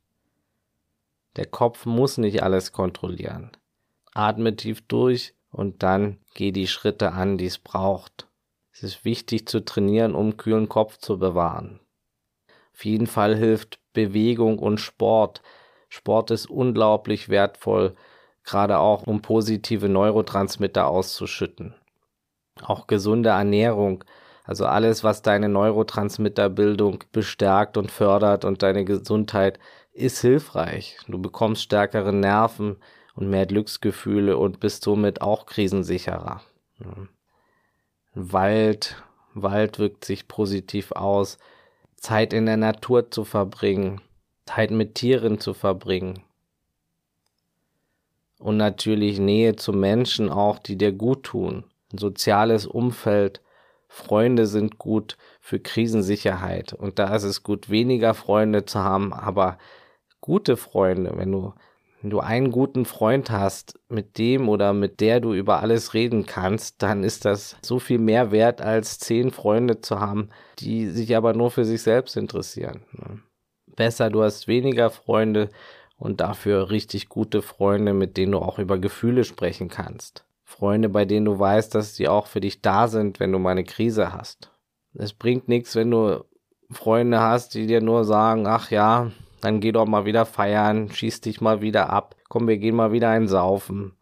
Der 1.37 1.47
Kopf 1.47 1.87
muss 1.87 2.19
nicht 2.19 2.43
alles 2.43 2.73
kontrollieren. 2.73 3.57
Atme 4.12 4.54
tief 4.54 4.87
durch 4.87 5.35
und 5.50 5.83
dann 5.83 6.21
geh 6.35 6.52
die 6.52 6.69
Schritte 6.69 7.12
an, 7.12 7.38
die 7.38 7.47
es 7.47 7.59
braucht. 7.59 8.28
Es 8.73 8.83
ist 8.83 9.04
wichtig 9.04 9.49
zu 9.49 9.64
trainieren, 9.64 10.14
um 10.14 10.37
kühlen 10.37 10.69
Kopf 10.69 10.99
zu 10.99 11.19
bewahren. 11.19 11.81
Auf 12.75 12.85
jeden 12.85 13.07
Fall 13.07 13.37
hilft 13.37 13.78
Bewegung 13.93 14.59
und 14.59 14.78
Sport. 14.81 15.43
Sport 15.88 16.31
ist 16.33 16.50
unglaublich 16.50 17.28
wertvoll, 17.28 17.95
gerade 18.43 18.78
auch 18.78 19.07
um 19.07 19.23
positive 19.23 19.88
Neurotransmitter 19.88 20.87
auszuschütten. 20.87 21.75
Auch 22.62 22.87
gesunde 22.87 23.31
Ernährung, 23.31 24.04
also 24.45 24.66
alles, 24.66 25.04
was 25.04 25.23
deine 25.23 25.49
Neurotransmitterbildung 25.49 27.04
bestärkt 27.12 27.76
und 27.76 27.90
fördert 27.90 28.45
und 28.45 28.62
deine 28.62 28.85
Gesundheit, 28.85 29.59
ist 29.93 30.21
hilfreich. 30.21 30.99
Du 31.07 31.19
bekommst 31.21 31.62
stärkere 31.62 32.12
Nerven 32.12 32.76
und 33.14 33.31
mehr 33.31 33.47
Glücksgefühle 33.47 34.37
und 34.37 34.61
bist 34.61 34.83
somit 34.83 35.23
auch 35.23 35.47
krisensicherer. 35.47 36.43
Wald, 38.14 39.02
Wald 39.35 39.78
wirkt 39.78 40.04
sich 40.04 40.28
positiv 40.28 40.93
aus. 40.93 41.38
Zeit 42.04 42.34
in 42.34 42.44
der 42.44 42.58
Natur 42.58 43.11
zu 43.11 43.25
verbringen, 43.25 44.02
Zeit 44.44 44.70
mit 44.70 44.94
Tieren 44.94 45.40
zu 45.40 45.54
verbringen. 45.54 46.23
Und 48.38 48.58
natürlich 48.58 49.18
Nähe 49.18 49.56
zu 49.56 49.73
Menschen 49.73 50.28
auch, 50.28 50.58
die 50.58 50.76
dir 50.76 50.92
gut 50.92 51.23
tun. 51.23 51.64
Ein 51.90 51.96
soziales 51.96 52.66
Umfeld, 52.66 53.40
Freunde 53.88 54.46
sind 54.46 54.76
gut 54.76 55.16
für 55.40 55.61
Krisensicherheit. 55.61 56.75
Und 56.75 56.99
da 56.99 57.14
ist 57.16 57.23
es 57.23 57.42
gut, 57.42 57.70
weniger 57.70 58.12
Freunde 58.12 58.66
zu 58.66 58.80
haben, 58.80 59.14
aber 59.14 59.56
gute 60.20 60.58
Freunde, 60.58 61.14
wenn 61.16 61.32
du 61.32 61.54
wenn 62.04 62.11
du 62.11 62.20
einen 62.20 62.50
guten 62.50 62.84
Freund 62.84 63.30
hast, 63.30 63.80
mit 63.88 64.18
dem 64.18 64.50
oder 64.50 64.75
mit 64.75 65.00
der 65.00 65.20
du 65.20 65.32
über 65.32 65.61
alles 65.61 65.94
reden 65.94 66.26
kannst, 66.26 66.82
dann 66.82 67.02
ist 67.02 67.25
das 67.25 67.56
so 67.62 67.78
viel 67.78 67.99
mehr 67.99 68.30
wert, 68.30 68.61
als 68.61 68.99
zehn 68.99 69.30
Freunde 69.30 69.80
zu 69.80 70.00
haben, 70.00 70.28
die 70.58 70.88
sich 70.88 71.16
aber 71.16 71.32
nur 71.32 71.50
für 71.50 71.64
sich 71.64 71.80
selbst 71.80 72.18
interessieren. 72.18 72.82
Ne? 72.92 73.23
Besser, 73.75 74.11
du 74.11 74.23
hast 74.23 74.49
weniger 74.49 74.90
Freunde 74.90 75.49
und 75.96 76.20
dafür 76.20 76.68
richtig 76.68 77.08
gute 77.08 77.40
Freunde, 77.40 77.94
mit 77.94 78.18
denen 78.18 78.32
du 78.32 78.38
auch 78.40 78.58
über 78.58 78.76
Gefühle 78.76 79.25
sprechen 79.25 79.68
kannst. 79.68 80.26
Freunde, 80.44 80.90
bei 80.90 81.06
denen 81.06 81.25
du 81.25 81.38
weißt, 81.38 81.75
dass 81.75 81.96
sie 81.96 82.08
auch 82.08 82.26
für 82.26 82.42
dich 82.42 82.61
da 82.61 82.87
sind, 82.87 83.18
wenn 83.18 83.32
du 83.32 83.38
mal 83.38 83.52
eine 83.52 83.64
Krise 83.64 84.12
hast. 84.12 84.50
Es 84.92 85.14
bringt 85.14 85.49
nichts, 85.49 85.75
wenn 85.75 85.90
du 85.90 86.23
Freunde 86.70 87.20
hast, 87.20 87.54
die 87.54 87.66
dir 87.66 87.80
nur 87.80 88.04
sagen, 88.04 88.46
ach 88.46 88.70
ja, 88.70 89.11
dann 89.45 89.61
geh 89.61 89.73
doch 89.73 89.87
mal 89.87 90.07
wieder 90.07 90.25
feiern, 90.25 90.89
schieß 90.89 91.21
dich 91.21 91.41
mal 91.41 91.61
wieder 91.61 91.91
ab, 91.91 92.17
komm, 92.29 92.49
wir 92.49 92.57
gehen 92.57 92.75
mal 92.75 92.93
wieder 92.93 93.11
ein 93.11 93.29
Saufen. 93.29 93.93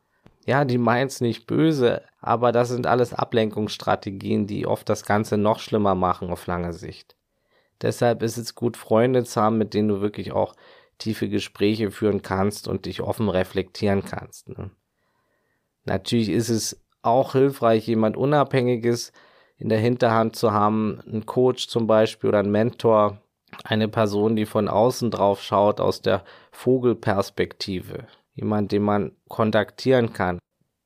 Ja, 0.47 0.65
die 0.65 0.79
meint's 0.79 1.21
nicht 1.21 1.47
böse, 1.47 2.03
aber 2.21 2.53
das 2.53 2.69
sind 2.69 2.87
alles 2.87 3.13
Ablenkungsstrategien, 3.13 4.47
die 4.47 4.67
oft 4.67 4.89
das 4.89 5.05
Ganze 5.05 5.39
noch 5.39 5.59
schlimmer 5.59 5.95
machen 5.95 6.31
auf 6.31 6.47
lange 6.47 6.73
Sicht. 6.73 7.17
Deshalb 7.81 8.23
ist 8.23 8.37
es 8.37 8.55
gut, 8.55 8.77
Freunde 8.77 9.25
zu 9.25 9.41
haben, 9.41 9.59
mit 9.59 9.75
denen 9.75 9.89
du 9.89 10.01
wirklich 10.01 10.31
auch 10.31 10.55
tiefe 10.99 11.29
Gespräche 11.29 11.91
führen 11.91 12.23
kannst 12.23 12.69
und 12.69 12.87
dich 12.87 13.03
offen 13.03 13.29
reflektieren 13.29 14.05
kannst. 14.05 14.49
Ne? 14.49 14.71
Natürlich 15.85 16.29
ist 16.29 16.51
es 16.51 16.81
auch 17.03 17.33
hilfreich, 17.33 17.89
jemand 17.89 18.17
Unabhängiges 18.17 19.13
in 19.59 19.69
der 19.69 19.79
Hinterhand 19.79 20.37
zu 20.37 20.53
haben, 20.53 21.01
einen 21.07 21.27
Coach 21.27 21.67
zum 21.67 21.89
Beispiel 21.89 22.29
oder 22.29 22.39
einen 22.39 22.53
Mentor, 22.53 23.22
eine 23.64 23.88
Person, 23.88 24.37
die 24.37 24.47
von 24.47 24.68
außen 24.68 25.11
drauf 25.11 25.42
schaut, 25.42 25.80
aus 25.80 26.02
der 26.02 26.25
Vogelperspektive. 26.50 28.06
Jemand, 28.35 28.73
den 28.73 28.82
man 28.82 29.12
kontaktieren 29.28 30.12
kann. 30.12 30.38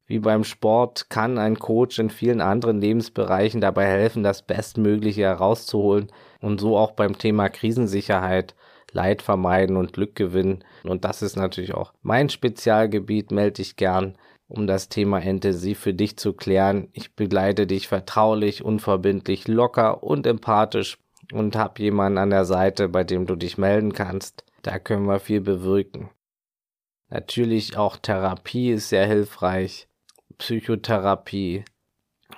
Wie 0.06 0.20
beim 0.20 0.44
Sport 0.44 1.10
kann 1.10 1.36
ein 1.36 1.58
Coach 1.58 1.98
in 1.98 2.10
vielen 2.10 2.40
anderen 2.40 2.80
Lebensbereichen 2.80 3.60
dabei 3.60 3.86
helfen, 3.86 4.22
das 4.22 4.42
Bestmögliche 4.42 5.22
herauszuholen 5.22 6.12
und 6.40 6.60
so 6.60 6.76
auch 6.76 6.92
beim 6.92 7.18
Thema 7.18 7.48
Krisensicherheit, 7.48 8.54
Leid 8.92 9.20
vermeiden 9.20 9.76
und 9.76 9.92
Glück 9.92 10.14
gewinnen. 10.14 10.64
Und 10.84 11.04
das 11.04 11.22
ist 11.22 11.36
natürlich 11.36 11.74
auch 11.74 11.92
mein 12.02 12.28
Spezialgebiet, 12.28 13.32
melde 13.32 13.54
dich 13.54 13.74
gern, 13.74 14.16
um 14.48 14.68
das 14.68 14.88
Thema 14.88 15.18
intensiv 15.18 15.80
für 15.80 15.92
dich 15.92 16.16
zu 16.16 16.34
klären. 16.34 16.88
Ich 16.92 17.16
begleite 17.16 17.66
dich 17.66 17.88
vertraulich, 17.88 18.64
unverbindlich, 18.64 19.48
locker 19.48 20.04
und 20.04 20.24
empathisch 20.26 20.98
und 21.32 21.56
hab 21.56 21.78
jemanden 21.78 22.18
an 22.18 22.30
der 22.30 22.44
Seite, 22.44 22.88
bei 22.88 23.04
dem 23.04 23.26
du 23.26 23.36
dich 23.36 23.58
melden 23.58 23.92
kannst. 23.92 24.44
Da 24.62 24.78
können 24.78 25.06
wir 25.06 25.20
viel 25.20 25.40
bewirken. 25.40 26.10
Natürlich 27.08 27.76
auch 27.76 27.96
Therapie 27.96 28.70
ist 28.70 28.88
sehr 28.88 29.06
hilfreich. 29.06 29.88
Psychotherapie. 30.38 31.64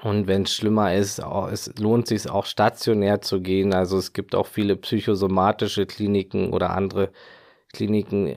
Und 0.03 0.27
wenn 0.27 0.43
es 0.43 0.55
schlimmer 0.55 0.95
ist, 0.95 1.23
auch, 1.23 1.49
es 1.49 1.73
lohnt 1.79 2.07
sich 2.07 2.29
auch 2.29 2.45
stationär 2.45 3.21
zu 3.21 3.41
gehen. 3.41 3.73
Also 3.73 3.99
es 3.99 4.13
gibt 4.13 4.35
auch 4.35 4.47
viele 4.47 4.77
psychosomatische 4.77 5.87
Kliniken 5.87 6.53
oder 6.53 6.71
andere 6.71 7.11
Kliniken, 7.73 8.37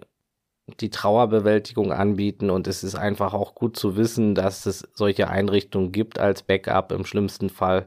die 0.80 0.90
Trauerbewältigung 0.90 1.92
anbieten. 1.92 2.50
Und 2.50 2.68
es 2.68 2.84
ist 2.84 2.96
einfach 2.96 3.34
auch 3.34 3.54
gut 3.54 3.78
zu 3.78 3.98
wissen, 3.98 4.34
dass 4.34 4.66
es 4.66 4.88
solche 4.94 5.30
Einrichtungen 5.30 5.92
gibt 5.92 6.18
als 6.18 6.44
Backup 6.44 6.92
im 6.94 7.06
schlimmsten 7.06 7.50
Fall. 7.50 7.86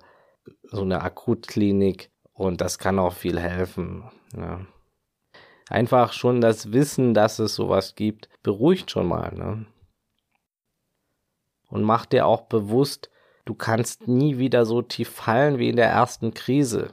So 0.64 0.82
eine 0.82 1.00
Akutklinik. 1.00 2.10
Und 2.34 2.60
das 2.60 2.78
kann 2.78 2.98
auch 2.98 3.14
viel 3.14 3.40
helfen. 3.40 4.04
Ja. 4.36 4.60
Einfach 5.70 6.12
schon 6.12 6.40
das 6.40 6.72
Wissen, 6.72 7.14
dass 7.14 7.38
es 7.38 7.54
sowas 7.54 7.94
gibt, 7.94 8.28
beruhigt 8.42 8.90
schon 8.90 9.06
mal. 9.06 9.32
Ne? 9.34 9.66
Und 11.68 11.82
mach 11.82 12.06
dir 12.06 12.26
auch 12.26 12.42
bewusst, 12.42 13.10
du 13.44 13.54
kannst 13.54 14.08
nie 14.08 14.38
wieder 14.38 14.66
so 14.66 14.82
tief 14.82 15.08
fallen 15.08 15.58
wie 15.58 15.70
in 15.70 15.76
der 15.76 15.88
ersten 15.88 16.34
Krise. 16.34 16.92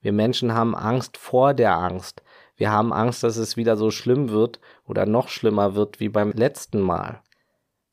Wir 0.00 0.12
Menschen 0.12 0.54
haben 0.54 0.74
Angst 0.74 1.16
vor 1.16 1.54
der 1.54 1.76
Angst. 1.76 2.22
Wir 2.56 2.70
haben 2.70 2.92
Angst, 2.92 3.22
dass 3.22 3.36
es 3.36 3.56
wieder 3.56 3.76
so 3.76 3.90
schlimm 3.90 4.30
wird 4.30 4.60
oder 4.86 5.06
noch 5.06 5.28
schlimmer 5.28 5.74
wird 5.74 6.00
wie 6.00 6.08
beim 6.08 6.32
letzten 6.32 6.80
Mal. 6.80 7.20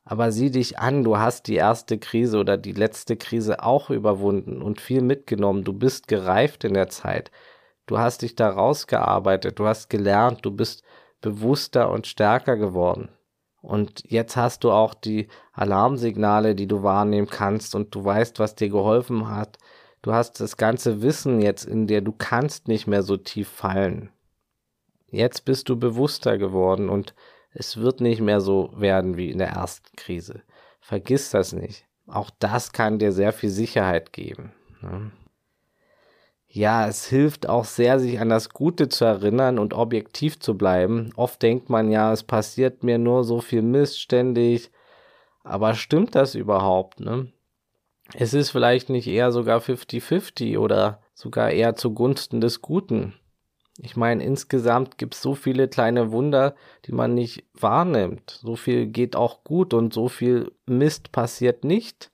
Aber 0.08 0.30
sieh 0.30 0.52
dich 0.52 0.78
an, 0.78 1.02
du 1.02 1.18
hast 1.18 1.48
die 1.48 1.56
erste 1.56 1.98
Krise 1.98 2.38
oder 2.38 2.56
die 2.56 2.72
letzte 2.72 3.16
Krise 3.16 3.64
auch 3.64 3.90
überwunden 3.90 4.62
und 4.62 4.80
viel 4.80 5.02
mitgenommen. 5.02 5.64
Du 5.64 5.72
bist 5.72 6.06
gereift 6.06 6.62
in 6.62 6.74
der 6.74 6.88
Zeit. 6.88 7.32
Du 7.86 7.98
hast 7.98 8.22
dich 8.22 8.36
da 8.36 8.48
rausgearbeitet, 8.48 9.58
du 9.58 9.66
hast 9.66 9.90
gelernt, 9.90 10.44
du 10.44 10.52
bist 10.52 10.84
bewusster 11.20 11.90
und 11.90 12.06
stärker 12.06 12.56
geworden. 12.56 13.08
Und 13.60 14.04
jetzt 14.08 14.36
hast 14.36 14.62
du 14.62 14.70
auch 14.70 14.94
die 14.94 15.26
Alarmsignale, 15.52 16.54
die 16.54 16.68
du 16.68 16.84
wahrnehmen 16.84 17.26
kannst 17.26 17.74
und 17.74 17.92
du 17.92 18.04
weißt, 18.04 18.38
was 18.38 18.54
dir 18.54 18.68
geholfen 18.68 19.28
hat. 19.28 19.58
Du 20.02 20.12
hast 20.12 20.38
das 20.38 20.56
ganze 20.56 21.02
Wissen 21.02 21.40
jetzt 21.40 21.64
in 21.64 21.88
dir, 21.88 22.00
du 22.00 22.12
kannst 22.12 22.68
nicht 22.68 22.86
mehr 22.86 23.02
so 23.02 23.16
tief 23.16 23.48
fallen. 23.48 24.10
Jetzt 25.08 25.44
bist 25.44 25.68
du 25.68 25.76
bewusster 25.76 26.38
geworden 26.38 26.88
und 26.88 27.12
es 27.58 27.78
wird 27.78 28.00
nicht 28.00 28.20
mehr 28.20 28.40
so 28.40 28.70
werden 28.76 29.16
wie 29.16 29.30
in 29.30 29.38
der 29.38 29.48
ersten 29.48 29.96
Krise. 29.96 30.42
Vergiss 30.80 31.30
das 31.30 31.52
nicht. 31.52 31.86
Auch 32.06 32.30
das 32.38 32.72
kann 32.72 32.98
dir 32.98 33.12
sehr 33.12 33.32
viel 33.32 33.50
Sicherheit 33.50 34.12
geben. 34.12 34.52
Ne? 34.82 35.10
Ja, 36.46 36.86
es 36.86 37.06
hilft 37.06 37.48
auch 37.48 37.64
sehr, 37.64 37.98
sich 37.98 38.20
an 38.20 38.28
das 38.28 38.50
Gute 38.50 38.88
zu 38.88 39.04
erinnern 39.04 39.58
und 39.58 39.74
objektiv 39.74 40.38
zu 40.38 40.56
bleiben. 40.56 41.12
Oft 41.16 41.42
denkt 41.42 41.70
man 41.70 41.90
ja, 41.90 42.12
es 42.12 42.22
passiert 42.22 42.84
mir 42.84 42.98
nur 42.98 43.24
so 43.24 43.40
viel 43.40 43.62
Mist 43.62 44.00
ständig. 44.00 44.70
Aber 45.42 45.74
stimmt 45.74 46.14
das 46.14 46.34
überhaupt, 46.34 47.00
ne? 47.00 47.32
Es 48.14 48.34
ist 48.34 48.50
vielleicht 48.50 48.88
nicht 48.88 49.08
eher 49.08 49.32
sogar 49.32 49.60
50-50 49.60 50.58
oder 50.58 51.00
sogar 51.14 51.50
eher 51.50 51.74
zugunsten 51.74 52.40
des 52.40 52.62
Guten. 52.62 53.14
Ich 53.78 53.96
meine, 53.96 54.24
insgesamt 54.24 54.96
gibt 54.96 55.14
es 55.14 55.22
so 55.22 55.34
viele 55.34 55.68
kleine 55.68 56.10
Wunder, 56.10 56.54
die 56.86 56.92
man 56.92 57.14
nicht 57.14 57.44
wahrnimmt. 57.52 58.38
So 58.42 58.56
viel 58.56 58.86
geht 58.86 59.16
auch 59.16 59.44
gut 59.44 59.74
und 59.74 59.92
so 59.92 60.08
viel 60.08 60.52
Mist 60.64 61.12
passiert 61.12 61.64
nicht. 61.64 62.10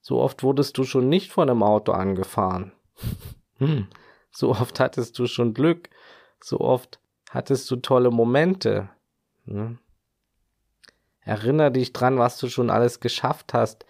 So 0.00 0.20
oft 0.20 0.42
wurdest 0.42 0.78
du 0.78 0.84
schon 0.84 1.08
nicht 1.08 1.32
von 1.32 1.50
einem 1.50 1.62
Auto 1.62 1.92
angefahren. 1.92 2.72
Hm, 3.58 3.86
so 4.30 4.50
oft 4.50 4.80
hattest 4.80 5.18
du 5.18 5.26
schon 5.26 5.54
Glück. 5.54 5.88
So 6.44 6.60
oft 6.60 7.00
hattest 7.30 7.70
du 7.70 7.76
tolle 7.76 8.10
Momente. 8.10 8.90
Hm. 9.46 9.78
Erinner 11.20 11.70
dich 11.70 11.94
dran, 11.94 12.18
was 12.18 12.36
du 12.36 12.50
schon 12.50 12.68
alles 12.68 13.00
geschafft 13.00 13.54
hast. 13.54 13.86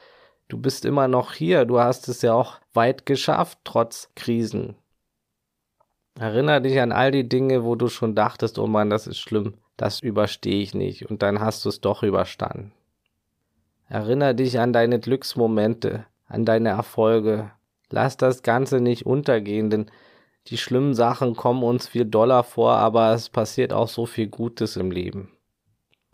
Du 0.47 0.57
bist 0.57 0.85
immer 0.85 1.09
noch 1.09 1.33
hier. 1.33 1.65
Du 1.65 1.81
hast 1.81 2.09
es 2.09 2.23
ja 2.23 2.33
auch 2.33 2.61
weit 2.75 3.07
geschafft, 3.07 3.59
trotz 3.65 4.09
Krisen. 4.15 4.77
Erinner 6.19 6.61
dich 6.61 6.81
an 6.81 6.93
all 6.93 7.11
die 7.11 7.29
Dinge, 7.29 7.63
wo 7.63 7.75
du 7.75 7.89
schon 7.89 8.15
dachtest, 8.15 8.59
oh 8.59 8.67
Mann, 8.67 8.89
das 8.89 9.07
ist 9.07 9.19
schlimm, 9.19 9.55
das 9.77 10.01
überstehe 10.01 10.63
ich 10.63 10.75
nicht, 10.75 11.11
und 11.11 11.23
dann 11.23 11.41
hast 11.41 11.65
du 11.65 11.69
es 11.69 11.83
doch 11.83 12.03
überstanden. 12.03 12.73
Erinner 13.89 14.33
dich 14.33 14.59
an 14.59 14.73
deine 14.73 14.99
Glücksmomente, 14.99 16.07
an 16.27 16.45
deine 16.45 16.71
Erfolge. 16.71 17.51
Lass 17.91 18.17
das 18.17 18.43
Ganze 18.43 18.81
nicht 18.81 19.05
untergehen, 19.05 19.69
denn 19.69 19.91
die 20.49 20.57
schlimmen 20.57 20.95
Sachen 20.95 21.37
kommen 21.37 21.63
uns 21.63 21.89
viel 21.89 22.07
doller 22.07 22.43
vor, 22.45 22.73
aber 22.73 23.13
es 23.13 23.29
passiert 23.29 23.73
auch 23.73 23.89
so 23.89 24.07
viel 24.07 24.29
Gutes 24.29 24.77
im 24.77 24.91
Leben. 24.91 25.31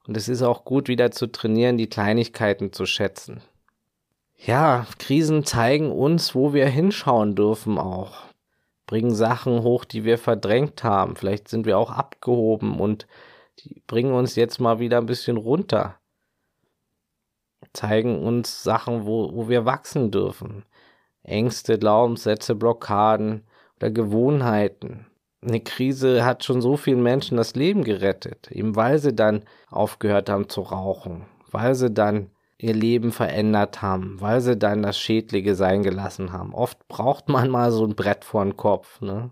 Und 0.06 0.16
es 0.16 0.28
ist 0.28 0.42
auch 0.42 0.64
gut, 0.64 0.88
wieder 0.88 1.12
zu 1.12 1.28
trainieren, 1.28 1.78
die 1.78 1.86
Kleinigkeiten 1.86 2.72
zu 2.72 2.86
schätzen. 2.86 3.40
Ja, 4.36 4.86
Krisen 4.98 5.44
zeigen 5.44 5.92
uns, 5.92 6.34
wo 6.34 6.52
wir 6.52 6.66
hinschauen 6.66 7.36
dürfen 7.36 7.78
auch 7.78 8.31
bringen 8.92 9.14
Sachen 9.14 9.62
hoch, 9.62 9.86
die 9.86 10.04
wir 10.04 10.18
verdrängt 10.18 10.84
haben. 10.84 11.16
Vielleicht 11.16 11.48
sind 11.48 11.64
wir 11.64 11.78
auch 11.78 11.90
abgehoben 11.90 12.78
und 12.78 13.06
die 13.60 13.82
bringen 13.86 14.12
uns 14.12 14.36
jetzt 14.36 14.60
mal 14.60 14.80
wieder 14.80 14.98
ein 14.98 15.06
bisschen 15.06 15.38
runter. 15.38 15.98
Zeigen 17.72 18.22
uns 18.22 18.62
Sachen, 18.62 19.06
wo, 19.06 19.32
wo 19.32 19.48
wir 19.48 19.64
wachsen 19.64 20.10
dürfen. 20.10 20.66
Ängste, 21.22 21.78
Glaubenssätze, 21.78 22.54
Blockaden 22.54 23.46
oder 23.78 23.90
Gewohnheiten. 23.90 25.06
Eine 25.40 25.60
Krise 25.60 26.26
hat 26.26 26.44
schon 26.44 26.60
so 26.60 26.76
vielen 26.76 27.02
Menschen 27.02 27.38
das 27.38 27.54
Leben 27.54 27.84
gerettet, 27.84 28.50
eben 28.50 28.76
weil 28.76 28.98
sie 28.98 29.14
dann 29.14 29.44
aufgehört 29.70 30.28
haben 30.28 30.50
zu 30.50 30.60
rauchen, 30.60 31.24
weil 31.50 31.74
sie 31.74 31.90
dann 31.90 32.30
ihr 32.62 32.74
Leben 32.74 33.12
verändert 33.12 33.82
haben, 33.82 34.20
weil 34.20 34.40
sie 34.40 34.56
dann 34.56 34.82
das 34.82 34.98
Schädliche 34.98 35.54
sein 35.54 35.82
gelassen 35.82 36.32
haben. 36.32 36.54
Oft 36.54 36.86
braucht 36.88 37.28
man 37.28 37.50
mal 37.50 37.72
so 37.72 37.84
ein 37.84 37.96
Brett 37.96 38.24
vor 38.24 38.44
den 38.44 38.56
Kopf. 38.56 39.00
Ne? 39.00 39.30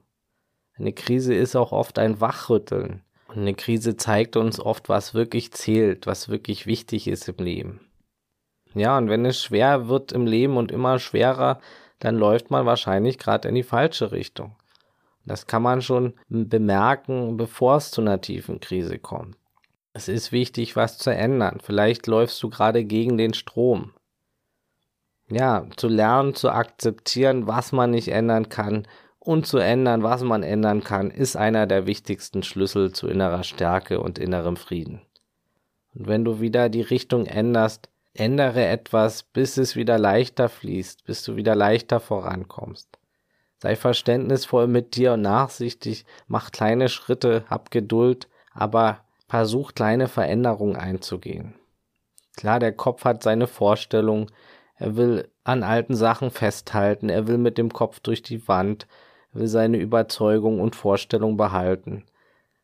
Eine 0.76 0.92
Krise 0.92 1.34
ist 1.34 1.56
auch 1.56 1.72
oft 1.72 1.98
ein 1.98 2.20
Wachrütteln. 2.20 3.02
Und 3.28 3.38
eine 3.38 3.54
Krise 3.54 3.96
zeigt 3.96 4.36
uns 4.36 4.58
oft, 4.58 4.88
was 4.88 5.14
wirklich 5.14 5.52
zählt, 5.52 6.06
was 6.06 6.28
wirklich 6.28 6.66
wichtig 6.66 7.06
ist 7.06 7.28
im 7.28 7.36
Leben. 7.36 7.80
Ja, 8.74 8.98
und 8.98 9.08
wenn 9.08 9.24
es 9.24 9.42
schwer 9.42 9.88
wird 9.88 10.12
im 10.12 10.26
Leben 10.26 10.56
und 10.56 10.72
immer 10.72 10.98
schwerer, 10.98 11.60
dann 12.00 12.16
läuft 12.16 12.50
man 12.50 12.66
wahrscheinlich 12.66 13.18
gerade 13.18 13.48
in 13.48 13.54
die 13.54 13.62
falsche 13.62 14.10
Richtung. 14.10 14.56
Das 15.24 15.46
kann 15.46 15.62
man 15.62 15.82
schon 15.82 16.14
bemerken, 16.28 17.36
bevor 17.36 17.76
es 17.76 17.90
zu 17.90 18.00
einer 18.00 18.20
tiefen 18.20 18.58
Krise 18.58 18.98
kommt. 18.98 19.36
Es 19.92 20.08
ist 20.08 20.32
wichtig, 20.32 20.76
was 20.76 20.98
zu 20.98 21.10
ändern. 21.10 21.58
Vielleicht 21.62 22.06
läufst 22.06 22.42
du 22.42 22.50
gerade 22.50 22.84
gegen 22.84 23.18
den 23.18 23.34
Strom. 23.34 23.92
Ja, 25.28 25.66
zu 25.76 25.88
lernen, 25.88 26.34
zu 26.34 26.50
akzeptieren, 26.50 27.46
was 27.46 27.72
man 27.72 27.90
nicht 27.90 28.08
ändern 28.08 28.48
kann 28.48 28.86
und 29.20 29.46
zu 29.46 29.58
ändern, 29.58 30.02
was 30.02 30.22
man 30.22 30.42
ändern 30.42 30.82
kann, 30.82 31.10
ist 31.10 31.36
einer 31.36 31.66
der 31.66 31.86
wichtigsten 31.86 32.42
Schlüssel 32.42 32.92
zu 32.92 33.06
innerer 33.06 33.44
Stärke 33.44 34.00
und 34.00 34.18
innerem 34.18 34.56
Frieden. 34.56 35.02
Und 35.94 36.08
wenn 36.08 36.24
du 36.24 36.40
wieder 36.40 36.68
die 36.68 36.82
Richtung 36.82 37.26
änderst, 37.26 37.88
ändere 38.14 38.66
etwas, 38.66 39.22
bis 39.22 39.56
es 39.56 39.76
wieder 39.76 39.98
leichter 39.98 40.48
fließt, 40.48 41.04
bis 41.04 41.22
du 41.22 41.36
wieder 41.36 41.54
leichter 41.54 42.00
vorankommst. 42.00 42.98
Sei 43.58 43.76
verständnisvoll 43.76 44.66
mit 44.66 44.96
dir 44.96 45.12
und 45.12 45.22
nachsichtig, 45.22 46.06
mach 46.26 46.50
kleine 46.50 46.88
Schritte, 46.88 47.44
hab 47.48 47.70
Geduld, 47.70 48.28
aber 48.52 49.04
versucht 49.30 49.76
kleine 49.76 50.08
Veränderungen 50.08 50.74
einzugehen. 50.74 51.54
Klar, 52.36 52.58
der 52.58 52.72
Kopf 52.72 53.04
hat 53.04 53.22
seine 53.22 53.46
Vorstellung, 53.46 54.28
er 54.74 54.96
will 54.96 55.28
an 55.44 55.62
alten 55.62 55.94
Sachen 55.94 56.32
festhalten, 56.32 57.08
er 57.08 57.28
will 57.28 57.38
mit 57.38 57.56
dem 57.56 57.72
Kopf 57.72 58.00
durch 58.00 58.22
die 58.22 58.48
Wand, 58.48 58.88
will 59.32 59.46
seine 59.46 59.76
Überzeugung 59.76 60.58
und 60.58 60.74
Vorstellung 60.74 61.36
behalten. 61.36 62.06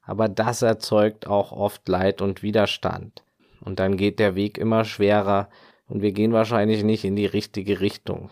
Aber 0.03 0.29
das 0.29 0.63
erzeugt 0.63 1.29
auch 1.29 1.53
oft 1.53 1.89
Leid 1.89 2.21
und 2.21 2.43
Widerstand. 2.43 3.23
Und 3.61 3.79
dann 3.79 3.97
geht 3.97 4.19
der 4.19 4.35
Weg 4.35 4.59
immer 4.59 4.85
schwerer 4.85 5.49
und 5.87 6.03
wir 6.03 6.11
gehen 6.11 6.33
wahrscheinlich 6.33 6.83
nicht 6.83 7.05
in 7.05 7.15
die 7.15 7.27
richtige 7.27 7.79
Richtung. 7.79 8.31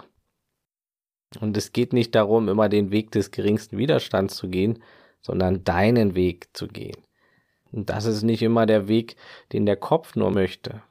Und 1.40 1.56
es 1.56 1.70
geht 1.70 1.92
nicht 1.92 2.16
darum, 2.16 2.48
immer 2.48 2.68
den 2.68 2.90
Weg 2.90 3.12
des 3.12 3.30
geringsten 3.30 3.78
Widerstands 3.78 4.34
zu 4.34 4.48
gehen, 4.48 4.82
sondern 5.20 5.62
deinen 5.62 6.16
Weg 6.16 6.48
zu 6.52 6.66
gehen. 6.66 6.96
Und 7.74 7.90
das 7.90 8.04
ist 8.04 8.22
nicht 8.22 8.42
immer 8.42 8.66
der 8.66 8.86
Weg, 8.86 9.16
den 9.52 9.66
der 9.66 9.76
Kopf 9.76 10.14
nur 10.14 10.30
möchte. 10.30 10.82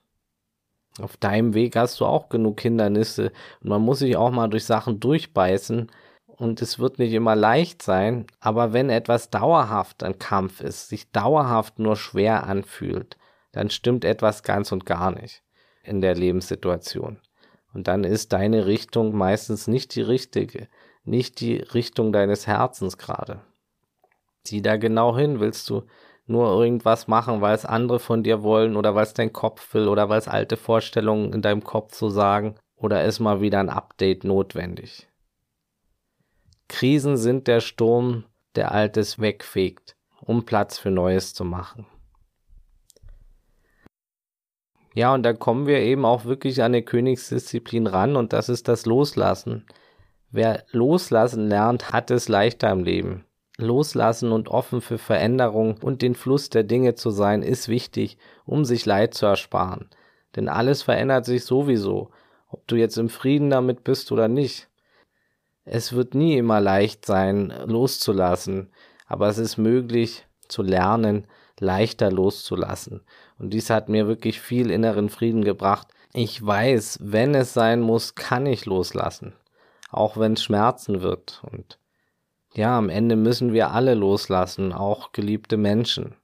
Auf 1.00 1.16
deinem 1.16 1.54
Weg 1.54 1.78
hast 1.78 2.00
du 2.02 2.06
auch 2.06 2.28
genug 2.28 2.60
Hindernisse 2.60 3.32
und 3.62 3.70
man 3.70 3.82
muss 3.82 4.00
sich 4.00 4.18
auch 4.18 4.32
mal 4.32 4.50
durch 4.50 4.66
Sachen 4.66 5.00
durchbeißen 5.00 5.90
und 6.28 6.62
es 6.62 6.80
wird 6.80 7.00
nicht 7.00 7.14
immer 7.14 7.36
leicht 7.36 7.82
sein, 7.82 8.28
aber 8.42 8.74
wenn 8.74 8.90
etwas 8.90 9.30
dauerhaft 9.30 10.04
ein 10.04 10.20
Kampf 10.20 10.60
ist, 10.60 10.90
sich 10.90 11.10
dauerhaft 11.12 11.80
nur 11.80 11.96
schwer 11.96 12.44
anfühlt, 12.44 13.18
dann 13.54 13.70
stimmt 13.70 14.04
etwas 14.04 14.44
ganz 14.44 14.72
und 14.72 14.86
gar 14.86 15.12
nicht 15.12 15.42
in 15.84 16.02
der 16.02 16.16
Lebenssituation. 16.16 17.20
Und 17.74 17.88
dann 17.88 18.04
ist 18.04 18.34
deine 18.34 18.66
Richtung 18.66 19.16
meistens 19.16 19.68
nicht 19.68 19.96
die 19.96 20.02
richtige, 20.02 20.68
nicht 21.06 21.40
die 21.40 21.56
Richtung 21.56 22.12
deines 22.12 22.46
Herzens 22.46 22.98
gerade. 22.98 23.42
Sieh 24.44 24.62
da 24.62 24.76
genau 24.76 25.18
hin, 25.18 25.40
willst 25.40 25.70
du 25.70 25.84
nur 26.26 26.48
irgendwas 26.62 27.08
machen, 27.08 27.42
weil 27.42 27.56
es 27.56 27.66
andere 27.66 28.00
von 28.00 28.24
dir 28.24 28.44
wollen 28.44 28.76
oder 28.76 28.96
weil 28.96 29.04
es 29.04 29.14
dein 29.14 29.34
Kopf 29.34 29.74
will 29.74 29.88
oder 29.88 30.10
weil 30.10 30.20
es 30.20 30.28
alte 30.28 30.58
Vorstellungen 30.58 31.34
in 31.34 31.42
deinem 31.42 31.64
Kopf 31.64 31.96
so 31.96 32.10
sagen 32.10 32.56
oder 32.76 33.04
ist 33.04 33.20
mal 33.20 33.42
wieder 33.42 33.60
ein 33.60 33.70
Update 33.70 34.24
notwendig. 34.24 35.10
Krisen 36.70 37.18
sind 37.18 37.48
der 37.48 37.60
Sturm, 37.60 38.26
der 38.56 38.72
Altes 38.72 39.20
wegfegt, 39.20 39.96
um 40.22 40.46
Platz 40.46 40.78
für 40.78 40.92
Neues 40.92 41.34
zu 41.34 41.44
machen. 41.44 41.86
Ja, 44.96 45.14
und 45.14 45.24
da 45.24 45.34
kommen 45.34 45.66
wir 45.66 45.80
eben 45.80 46.06
auch 46.06 46.26
wirklich 46.26 46.62
an 46.62 46.68
eine 46.68 46.84
Königsdisziplin 46.84 47.88
ran 47.88 48.16
und 48.16 48.32
das 48.32 48.48
ist 48.48 48.68
das 48.68 48.86
Loslassen. 48.86 49.66
Wer 50.30 50.66
loslassen 50.72 51.48
lernt, 51.48 51.92
hat 51.92 52.12
es 52.12 52.28
leichter 52.28 52.72
im 52.72 52.84
Leben. 52.84 53.26
Loslassen 53.58 54.32
und 54.32 54.50
offen 54.50 54.82
für 54.82 54.98
Veränderung 54.98 55.78
und 55.82 56.02
den 56.02 56.16
Fluss 56.16 56.50
der 56.50 56.64
Dinge 56.64 56.96
zu 56.96 57.12
sein, 57.12 57.44
ist 57.44 57.68
wichtig, 57.68 58.18
um 58.46 58.66
sich 58.66 58.86
Leid 58.86 59.14
zu 59.14 59.26
ersparen. 59.26 59.90
Denn 60.36 60.50
alles 60.50 60.82
verändert 60.82 61.26
sich 61.26 61.46
sowieso, 61.46 62.10
ob 62.50 62.68
du 62.68 62.76
jetzt 62.76 62.98
im 62.98 63.10
Frieden 63.10 63.50
damit 63.50 63.84
bist 63.84 64.12
oder 64.12 64.28
nicht. 64.28 64.70
Es 65.66 65.94
wird 65.94 66.16
nie 66.16 66.38
immer 66.38 66.60
leicht 66.60 67.06
sein, 67.06 67.54
loszulassen, 67.66 68.72
aber 69.06 69.28
es 69.28 69.38
ist 69.38 69.58
möglich 69.58 70.26
zu 70.48 70.62
lernen, 70.62 71.28
leichter 71.60 72.12
loszulassen. 72.12 73.02
Und 73.38 73.52
dies 73.54 73.70
hat 73.70 73.88
mir 73.88 74.08
wirklich 74.08 74.42
viel 74.42 74.72
inneren 74.72 75.10
Frieden 75.10 75.44
gebracht. 75.44 75.88
Ich 76.14 76.44
weiß, 76.46 77.00
wenn 77.02 77.34
es 77.36 77.54
sein 77.54 77.82
muss, 77.82 78.16
kann 78.16 78.46
ich 78.46 78.66
loslassen, 78.66 79.34
auch 79.90 80.18
wenn 80.18 80.34
es 80.34 80.44
Schmerzen 80.44 81.02
wird. 81.02 81.42
Und 81.52 81.80
ja, 82.56 82.78
am 82.78 82.90
Ende 82.90 83.16
müssen 83.16 83.54
wir 83.54 83.72
alle 83.72 83.96
loslassen, 83.96 84.74
auch 84.74 85.12
geliebte 85.12 85.58
Menschen. 85.58 86.16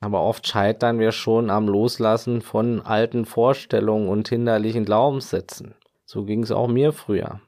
Aber 0.00 0.22
oft 0.22 0.46
scheitern 0.46 0.98
wir 0.98 1.12
schon 1.12 1.50
am 1.50 1.66
Loslassen 1.66 2.40
von 2.42 2.80
alten 2.82 3.24
Vorstellungen 3.24 4.08
und 4.08 4.28
hinderlichen 4.28 4.84
Glaubenssätzen. 4.84 5.74
So 6.04 6.24
ging 6.24 6.42
es 6.42 6.52
auch 6.52 6.68
mir 6.68 6.92
früher. 6.92 7.40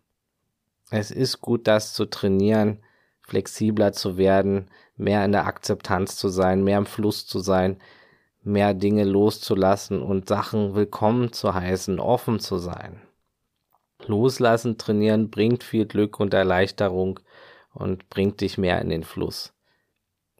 Es 0.90 1.10
ist 1.10 1.40
gut, 1.40 1.68
das 1.68 1.92
zu 1.92 2.06
trainieren, 2.06 2.80
flexibler 3.22 3.92
zu 3.92 4.16
werden, 4.16 4.68
mehr 4.96 5.24
in 5.24 5.32
der 5.32 5.46
Akzeptanz 5.46 6.16
zu 6.16 6.28
sein, 6.28 6.64
mehr 6.64 6.78
im 6.78 6.86
Fluss 6.86 7.26
zu 7.26 7.38
sein, 7.38 7.76
mehr 8.42 8.74
Dinge 8.74 9.04
loszulassen 9.04 10.02
und 10.02 10.28
Sachen 10.28 10.74
willkommen 10.74 11.32
zu 11.32 11.54
heißen, 11.54 12.00
offen 12.00 12.40
zu 12.40 12.58
sein. 12.58 13.00
Loslassen, 14.06 14.78
trainieren 14.78 15.30
bringt 15.30 15.62
viel 15.62 15.86
Glück 15.86 16.18
und 16.18 16.34
Erleichterung 16.34 17.20
und 17.80 18.08
bringt 18.10 18.40
dich 18.40 18.58
mehr 18.58 18.80
in 18.80 18.90
den 18.90 19.04
Fluss. 19.04 19.52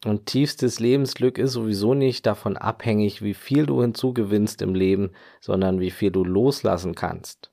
Und 0.04 0.26
tiefstes 0.26 0.80
Lebensglück 0.80 1.36
ist 1.36 1.52
sowieso 1.52 1.92
nicht 1.94 2.24
davon 2.24 2.56
abhängig, 2.56 3.20
wie 3.22 3.34
viel 3.34 3.66
du 3.66 3.82
hinzugewinnst 3.82 4.62
im 4.62 4.74
Leben, 4.74 5.10
sondern 5.40 5.78
wie 5.78 5.90
viel 5.90 6.10
du 6.10 6.24
loslassen 6.24 6.94
kannst. 6.94 7.50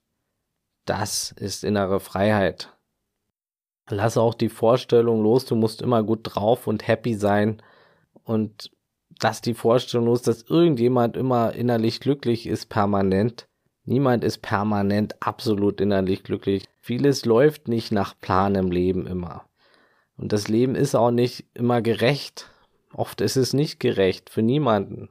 Das 0.85 1.33
ist 1.33 1.65
innere 1.65 1.99
Freiheit. 1.99 2.73
Lass 3.89 4.17
auch 4.17 4.33
die 4.33 4.49
Vorstellung 4.49 5.21
los, 5.21 5.45
du 5.45 5.55
musst 5.55 5.81
immer 5.81 6.03
gut 6.03 6.21
drauf 6.23 6.67
und 6.67 6.87
happy 6.87 7.15
sein 7.15 7.61
und 8.23 8.71
lass 9.21 9.41
die 9.41 9.53
Vorstellung 9.53 10.07
los, 10.07 10.21
dass 10.21 10.43
irgendjemand 10.43 11.17
immer 11.17 11.53
innerlich 11.53 11.99
glücklich 11.99 12.47
ist, 12.47 12.67
permanent. 12.69 13.47
Niemand 13.83 14.23
ist 14.23 14.41
permanent 14.41 15.15
absolut 15.21 15.79
innerlich 15.79 16.23
glücklich. 16.23 16.65
Vieles 16.79 17.25
läuft 17.25 17.67
nicht 17.67 17.91
nach 17.91 18.19
Plan 18.19 18.55
im 18.55 18.71
Leben 18.71 19.07
immer. 19.07 19.46
Und 20.17 20.33
das 20.33 20.47
Leben 20.47 20.75
ist 20.75 20.95
auch 20.95 21.11
nicht 21.11 21.45
immer 21.53 21.81
gerecht. 21.81 22.49
Oft 22.93 23.21
ist 23.21 23.35
es 23.35 23.53
nicht 23.53 23.79
gerecht 23.79 24.29
für 24.29 24.41
niemanden. 24.41 25.09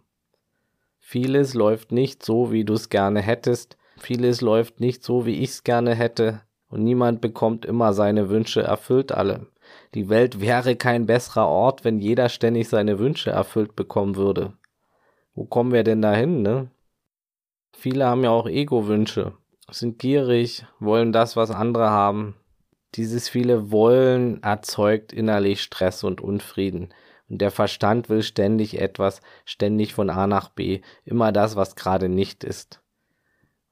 Vieles 0.99 1.55
läuft 1.55 1.93
nicht 1.93 2.25
so, 2.25 2.51
wie 2.51 2.65
du 2.65 2.75
es 2.75 2.89
gerne 2.89 3.21
hättest. 3.21 3.77
Vieles 3.99 4.41
läuft 4.41 4.81
nicht 4.81 5.05
so, 5.05 5.25
wie 5.25 5.41
ich 5.43 5.51
es 5.51 5.65
gerne 5.65 5.95
hätte. 5.95 6.43
Und 6.69 6.83
niemand 6.83 7.21
bekommt 7.21 7.65
immer 7.65 7.93
seine 7.93 8.29
Wünsche 8.29 8.63
erfüllt 8.63 9.13
alle. 9.13 9.47
Die 9.95 10.09
Welt 10.09 10.41
wäre 10.41 10.75
kein 10.75 11.07
besserer 11.07 11.47
Ort, 11.47 11.85
wenn 11.85 12.01
jeder 12.01 12.29
ständig 12.29 12.69
seine 12.69 12.99
Wünsche 12.99 13.31
erfüllt 13.31 13.77
bekommen 13.77 14.17
würde. 14.17 14.53
Wo 15.35 15.45
kommen 15.45 15.73
wir 15.73 15.85
denn 15.85 16.03
dahin, 16.03 16.43
ne? 16.43 16.71
Viele 17.73 18.07
haben 18.07 18.25
ja 18.25 18.31
auch 18.31 18.49
Ego-Wünsche, 18.49 19.35
sind 19.71 19.99
gierig, 19.99 20.65
wollen 20.81 21.13
das, 21.13 21.37
was 21.37 21.51
andere 21.51 21.91
haben, 21.91 22.35
dieses 22.97 23.29
viele 23.29 23.71
Wollen 23.71 24.43
erzeugt 24.43 25.13
innerlich 25.13 25.63
Stress 25.63 26.05
und 26.05 26.21
Unfrieden. 26.21 26.93
Und 27.29 27.41
der 27.41 27.51
Verstand 27.51 28.09
will 28.09 28.23
ständig 28.23 28.81
etwas, 28.81 29.21
ständig 29.45 29.95
von 29.95 30.11
A 30.11 30.27
nach 30.27 30.49
B, 30.49 30.81
immer 31.05 31.33
das, 31.33 31.57
was 31.57 31.75
gerade 31.75 32.09
nicht 32.09 32.45
ist. 32.45 32.81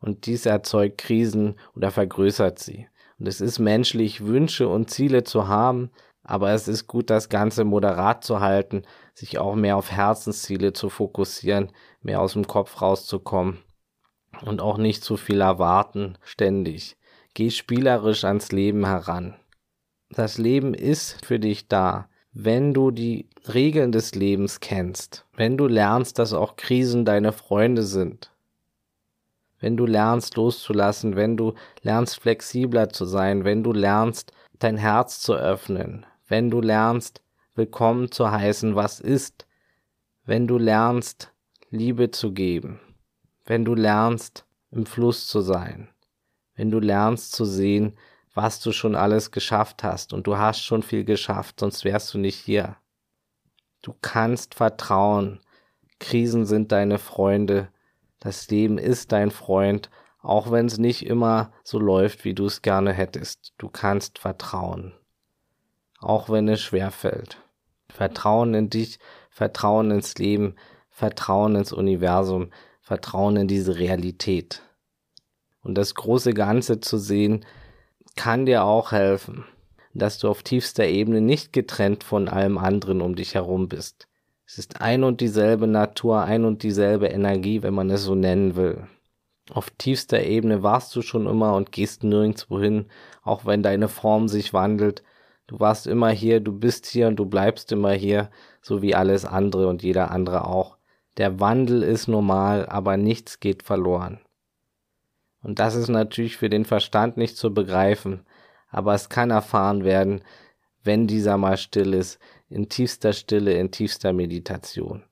Und 0.00 0.26
dies 0.26 0.44
erzeugt 0.44 0.98
Krisen 0.98 1.58
oder 1.74 1.90
vergrößert 1.90 2.58
sie. 2.58 2.88
Und 3.18 3.28
es 3.28 3.40
ist 3.40 3.58
menschlich, 3.58 4.26
Wünsche 4.26 4.68
und 4.68 4.90
Ziele 4.90 5.24
zu 5.24 5.48
haben, 5.48 5.90
aber 6.22 6.50
es 6.50 6.68
ist 6.68 6.86
gut, 6.86 7.10
das 7.10 7.28
Ganze 7.28 7.64
moderat 7.64 8.24
zu 8.24 8.40
halten, 8.40 8.82
sich 9.14 9.38
auch 9.38 9.54
mehr 9.54 9.76
auf 9.76 9.90
Herzensziele 9.90 10.72
zu 10.72 10.88
fokussieren, 10.88 11.70
mehr 12.02 12.20
aus 12.20 12.32
dem 12.32 12.46
Kopf 12.46 12.82
rauszukommen 12.82 13.62
und 14.42 14.60
auch 14.60 14.78
nicht 14.78 15.04
zu 15.04 15.16
viel 15.16 15.40
erwarten, 15.40 16.18
ständig. 16.22 16.96
Geh 17.36 17.50
spielerisch 17.50 18.22
ans 18.24 18.52
Leben 18.52 18.86
heran. 18.86 19.34
Das 20.10 20.38
Leben 20.38 20.72
ist 20.72 21.26
für 21.26 21.40
dich 21.40 21.66
da, 21.66 22.08
wenn 22.32 22.72
du 22.72 22.92
die 22.92 23.28
Regeln 23.52 23.90
des 23.90 24.14
Lebens 24.14 24.60
kennst, 24.60 25.26
wenn 25.34 25.56
du 25.56 25.66
lernst, 25.66 26.20
dass 26.20 26.32
auch 26.32 26.54
Krisen 26.54 27.04
deine 27.04 27.32
Freunde 27.32 27.82
sind, 27.82 28.30
wenn 29.58 29.76
du 29.76 29.84
lernst 29.84 30.36
loszulassen, 30.36 31.16
wenn 31.16 31.36
du 31.36 31.54
lernst 31.82 32.20
flexibler 32.20 32.90
zu 32.90 33.04
sein, 33.04 33.44
wenn 33.44 33.64
du 33.64 33.72
lernst 33.72 34.30
dein 34.60 34.76
Herz 34.76 35.20
zu 35.20 35.34
öffnen, 35.34 36.06
wenn 36.28 36.50
du 36.50 36.60
lernst 36.60 37.20
willkommen 37.56 38.12
zu 38.12 38.30
heißen, 38.30 38.76
was 38.76 39.00
ist, 39.00 39.48
wenn 40.24 40.46
du 40.46 40.56
lernst 40.56 41.32
Liebe 41.70 42.12
zu 42.12 42.32
geben, 42.32 42.78
wenn 43.44 43.64
du 43.64 43.74
lernst 43.74 44.44
im 44.70 44.86
Fluss 44.86 45.26
zu 45.26 45.40
sein 45.40 45.88
wenn 46.56 46.70
du 46.70 46.78
lernst 46.78 47.32
zu 47.32 47.44
sehen, 47.44 47.96
was 48.34 48.60
du 48.60 48.72
schon 48.72 48.96
alles 48.96 49.30
geschafft 49.30 49.82
hast 49.84 50.12
und 50.12 50.26
du 50.26 50.36
hast 50.36 50.60
schon 50.60 50.82
viel 50.82 51.04
geschafft, 51.04 51.60
sonst 51.60 51.84
wärst 51.84 52.12
du 52.14 52.18
nicht 52.18 52.38
hier. 52.38 52.76
Du 53.82 53.94
kannst 54.00 54.54
vertrauen. 54.54 55.40
Krisen 56.00 56.46
sind 56.46 56.72
deine 56.72 56.98
Freunde. 56.98 57.68
Das 58.18 58.48
Leben 58.48 58.78
ist 58.78 59.12
dein 59.12 59.30
Freund, 59.30 59.90
auch 60.20 60.50
wenn 60.50 60.66
es 60.66 60.78
nicht 60.78 61.06
immer 61.06 61.52
so 61.62 61.78
läuft, 61.78 62.24
wie 62.24 62.34
du 62.34 62.46
es 62.46 62.62
gerne 62.62 62.92
hättest. 62.92 63.52
Du 63.58 63.68
kannst 63.68 64.18
vertrauen. 64.18 64.94
Auch 66.00 66.28
wenn 66.28 66.48
es 66.48 66.60
schwer 66.60 66.90
fällt. 66.90 67.38
Vertrauen 67.88 68.54
in 68.54 68.70
dich, 68.70 68.98
Vertrauen 69.30 69.90
ins 69.90 70.16
Leben, 70.16 70.56
Vertrauen 70.88 71.54
ins 71.56 71.72
Universum, 71.72 72.50
Vertrauen 72.80 73.36
in 73.36 73.48
diese 73.48 73.78
Realität 73.78 74.62
und 75.64 75.76
das 75.76 75.94
große 75.94 76.32
Ganze 76.32 76.80
zu 76.80 76.98
sehen, 76.98 77.44
kann 78.16 78.46
dir 78.46 78.64
auch 78.64 78.92
helfen, 78.92 79.44
dass 79.92 80.18
du 80.18 80.28
auf 80.28 80.42
tiefster 80.42 80.86
Ebene 80.86 81.20
nicht 81.20 81.52
getrennt 81.52 82.04
von 82.04 82.28
allem 82.28 82.58
anderen 82.58 83.00
um 83.00 83.16
dich 83.16 83.34
herum 83.34 83.68
bist. 83.68 84.06
Es 84.46 84.58
ist 84.58 84.80
ein 84.80 85.02
und 85.02 85.20
dieselbe 85.20 85.66
Natur, 85.66 86.22
ein 86.22 86.44
und 86.44 86.62
dieselbe 86.62 87.08
Energie, 87.08 87.62
wenn 87.62 87.74
man 87.74 87.90
es 87.90 88.04
so 88.04 88.14
nennen 88.14 88.54
will. 88.54 88.86
Auf 89.50 89.70
tiefster 89.70 90.22
Ebene 90.22 90.62
warst 90.62 90.94
du 90.94 91.02
schon 91.02 91.26
immer 91.26 91.54
und 91.54 91.72
gehst 91.72 92.04
nirgendwo 92.04 92.60
hin, 92.60 92.86
auch 93.22 93.44
wenn 93.46 93.62
deine 93.62 93.88
Form 93.88 94.28
sich 94.28 94.52
wandelt, 94.52 95.02
Du 95.46 95.60
warst 95.60 95.86
immer 95.86 96.08
hier, 96.08 96.40
du 96.40 96.58
bist 96.58 96.86
hier 96.86 97.06
und 97.06 97.16
du 97.16 97.26
bleibst 97.26 97.70
immer 97.70 97.92
hier, 97.92 98.30
so 98.62 98.80
wie 98.80 98.94
alles 98.94 99.26
andere 99.26 99.68
und 99.68 99.82
jeder 99.82 100.10
andere 100.10 100.46
auch. 100.46 100.78
Der 101.18 101.38
Wandel 101.38 101.82
ist 101.82 102.08
normal, 102.08 102.66
aber 102.66 102.96
nichts 102.96 103.40
geht 103.40 103.62
verloren. 103.62 104.20
Und 105.44 105.58
das 105.58 105.74
ist 105.74 105.88
natürlich 105.88 106.38
für 106.38 106.48
den 106.48 106.64
Verstand 106.64 107.18
nicht 107.18 107.36
zu 107.36 107.52
begreifen, 107.52 108.24
aber 108.70 108.94
es 108.94 109.10
kann 109.10 109.30
erfahren 109.30 109.84
werden, 109.84 110.22
wenn 110.82 111.06
dieser 111.06 111.36
mal 111.36 111.58
still 111.58 111.92
ist, 111.92 112.18
in 112.48 112.68
tiefster 112.68 113.12
Stille, 113.12 113.52
in 113.52 113.70
tiefster 113.70 114.14
Meditation. 114.14 115.04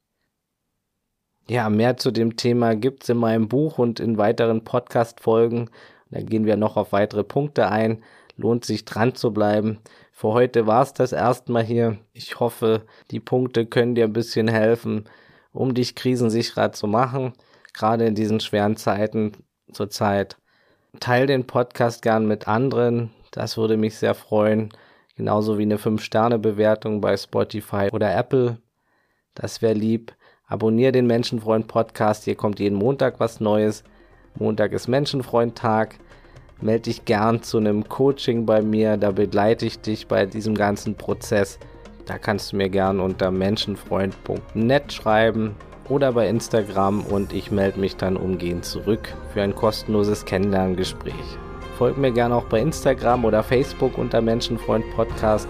Ja, 1.49 1.69
mehr 1.69 1.99
zu 1.99 2.11
dem 2.11 2.37
Thema 2.37 2.75
gibt's 2.75 3.11
in 3.11 3.19
meinem 3.19 3.49
Buch 3.49 3.79
und 3.79 4.01
in 4.01 4.17
weiteren 4.17 4.65
Podcast-Folgen. 4.65 5.69
Da 6.11 6.23
gehen 6.23 6.47
wir 6.47 6.57
noch 6.57 6.77
auf 6.77 6.93
weitere 6.93 7.25
Punkte 7.25 7.69
ein. 7.69 8.03
Lohnt 8.37 8.65
sich 8.65 8.87
dran 8.87 9.15
zu 9.15 9.33
bleiben. 9.33 9.81
Für 10.13 10.29
heute 10.29 10.67
war's 10.67 10.95
das 10.95 11.13
erstmal 11.13 11.65
hier. 11.65 11.99
Ich 12.15 12.41
hoffe, 12.41 12.87
die 13.11 13.21
Punkte 13.21 13.67
können 13.67 13.95
dir 13.95 14.05
ein 14.05 14.13
bisschen 14.15 14.49
helfen, 14.49 15.05
um 15.53 15.75
dich 15.75 15.95
krisensicherer 15.95 16.73
zu 16.73 16.87
machen. 16.87 17.35
Gerade 17.75 18.07
in 18.07 18.15
diesen 18.15 18.41
schweren 18.41 18.77
Zeiten 18.77 19.33
zurzeit. 19.73 20.37
Teil 21.01 21.27
den 21.27 21.47
Podcast 21.47 22.03
gern 22.03 22.27
mit 22.27 22.49
anderen. 22.49 23.11
Das 23.31 23.57
würde 23.57 23.77
mich 23.77 23.97
sehr 23.97 24.15
freuen. 24.15 24.71
Genauso 25.17 25.59
wie 25.59 25.63
eine 25.63 25.79
5-Sterne-Bewertung 25.79 27.01
bei 27.01 27.17
Spotify 27.17 27.89
oder 27.93 28.15
Apple. 28.15 28.59
Das 29.35 29.63
wäre 29.63 29.75
lieb. 29.75 30.15
Abonnier 30.47 30.93
den 30.93 31.07
Menschenfreund 31.07 31.67
Podcast. 31.67 32.25
Hier 32.25 32.35
kommt 32.35 32.61
jeden 32.61 32.77
Montag 32.77 33.21
was 33.21 33.41
Neues. 33.41 33.85
Montag 34.39 34.73
ist 34.73 34.89
Menschenfreund-Tag. 34.89 35.99
Melde 36.61 36.83
dich 36.83 37.05
gern 37.05 37.43
zu 37.43 37.59
einem 37.59 37.89
Coaching 37.89 38.45
bei 38.47 38.63
mir. 38.63 38.97
Da 38.97 39.11
begleite 39.11 39.67
ich 39.67 39.81
dich 39.81 40.07
bei 40.09 40.27
diesem 40.27 40.55
ganzen 40.55 40.95
Prozess. 40.95 41.59
Da 42.07 42.19
kannst 42.19 42.53
du 42.53 42.57
mir 42.57 42.69
gern 42.69 43.01
unter 43.01 43.31
menschenfreund.net 43.31 44.93
schreiben 44.93 45.57
oder 45.89 46.13
bei 46.13 46.29
Instagram 46.29 47.03
und 47.03 47.33
ich 47.33 47.51
melde 47.51 47.81
mich 47.81 47.97
dann 47.97 48.17
umgehend 48.17 48.65
zurück 48.65 49.13
für 49.33 49.43
ein 49.43 49.55
kostenloses 49.55 50.25
Kennenlerngespräch. 50.25 51.39
Folgt 51.77 51.99
mir 51.99 52.13
gerne 52.13 52.35
auch 52.35 52.45
bei 52.45 52.61
Instagram 52.61 53.25
oder 53.25 53.43
Facebook 53.43 53.99
unter 53.99 54.21
Menschenfreund 54.21 54.85
Podcast. 54.95 55.49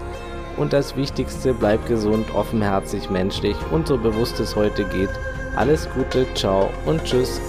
Und 0.57 0.71
das 0.71 0.95
Wichtigste, 0.95 1.53
bleib 1.53 1.87
gesund, 1.87 2.33
offenherzig, 2.35 3.09
menschlich 3.09 3.57
und 3.71 3.87
so 3.87 3.97
bewusst 3.97 4.39
es 4.39 4.55
heute 4.55 4.83
geht. 4.85 5.09
Alles 5.55 5.89
Gute, 5.95 6.25
ciao 6.35 6.69
und 6.85 7.03
tschüss. 7.03 7.41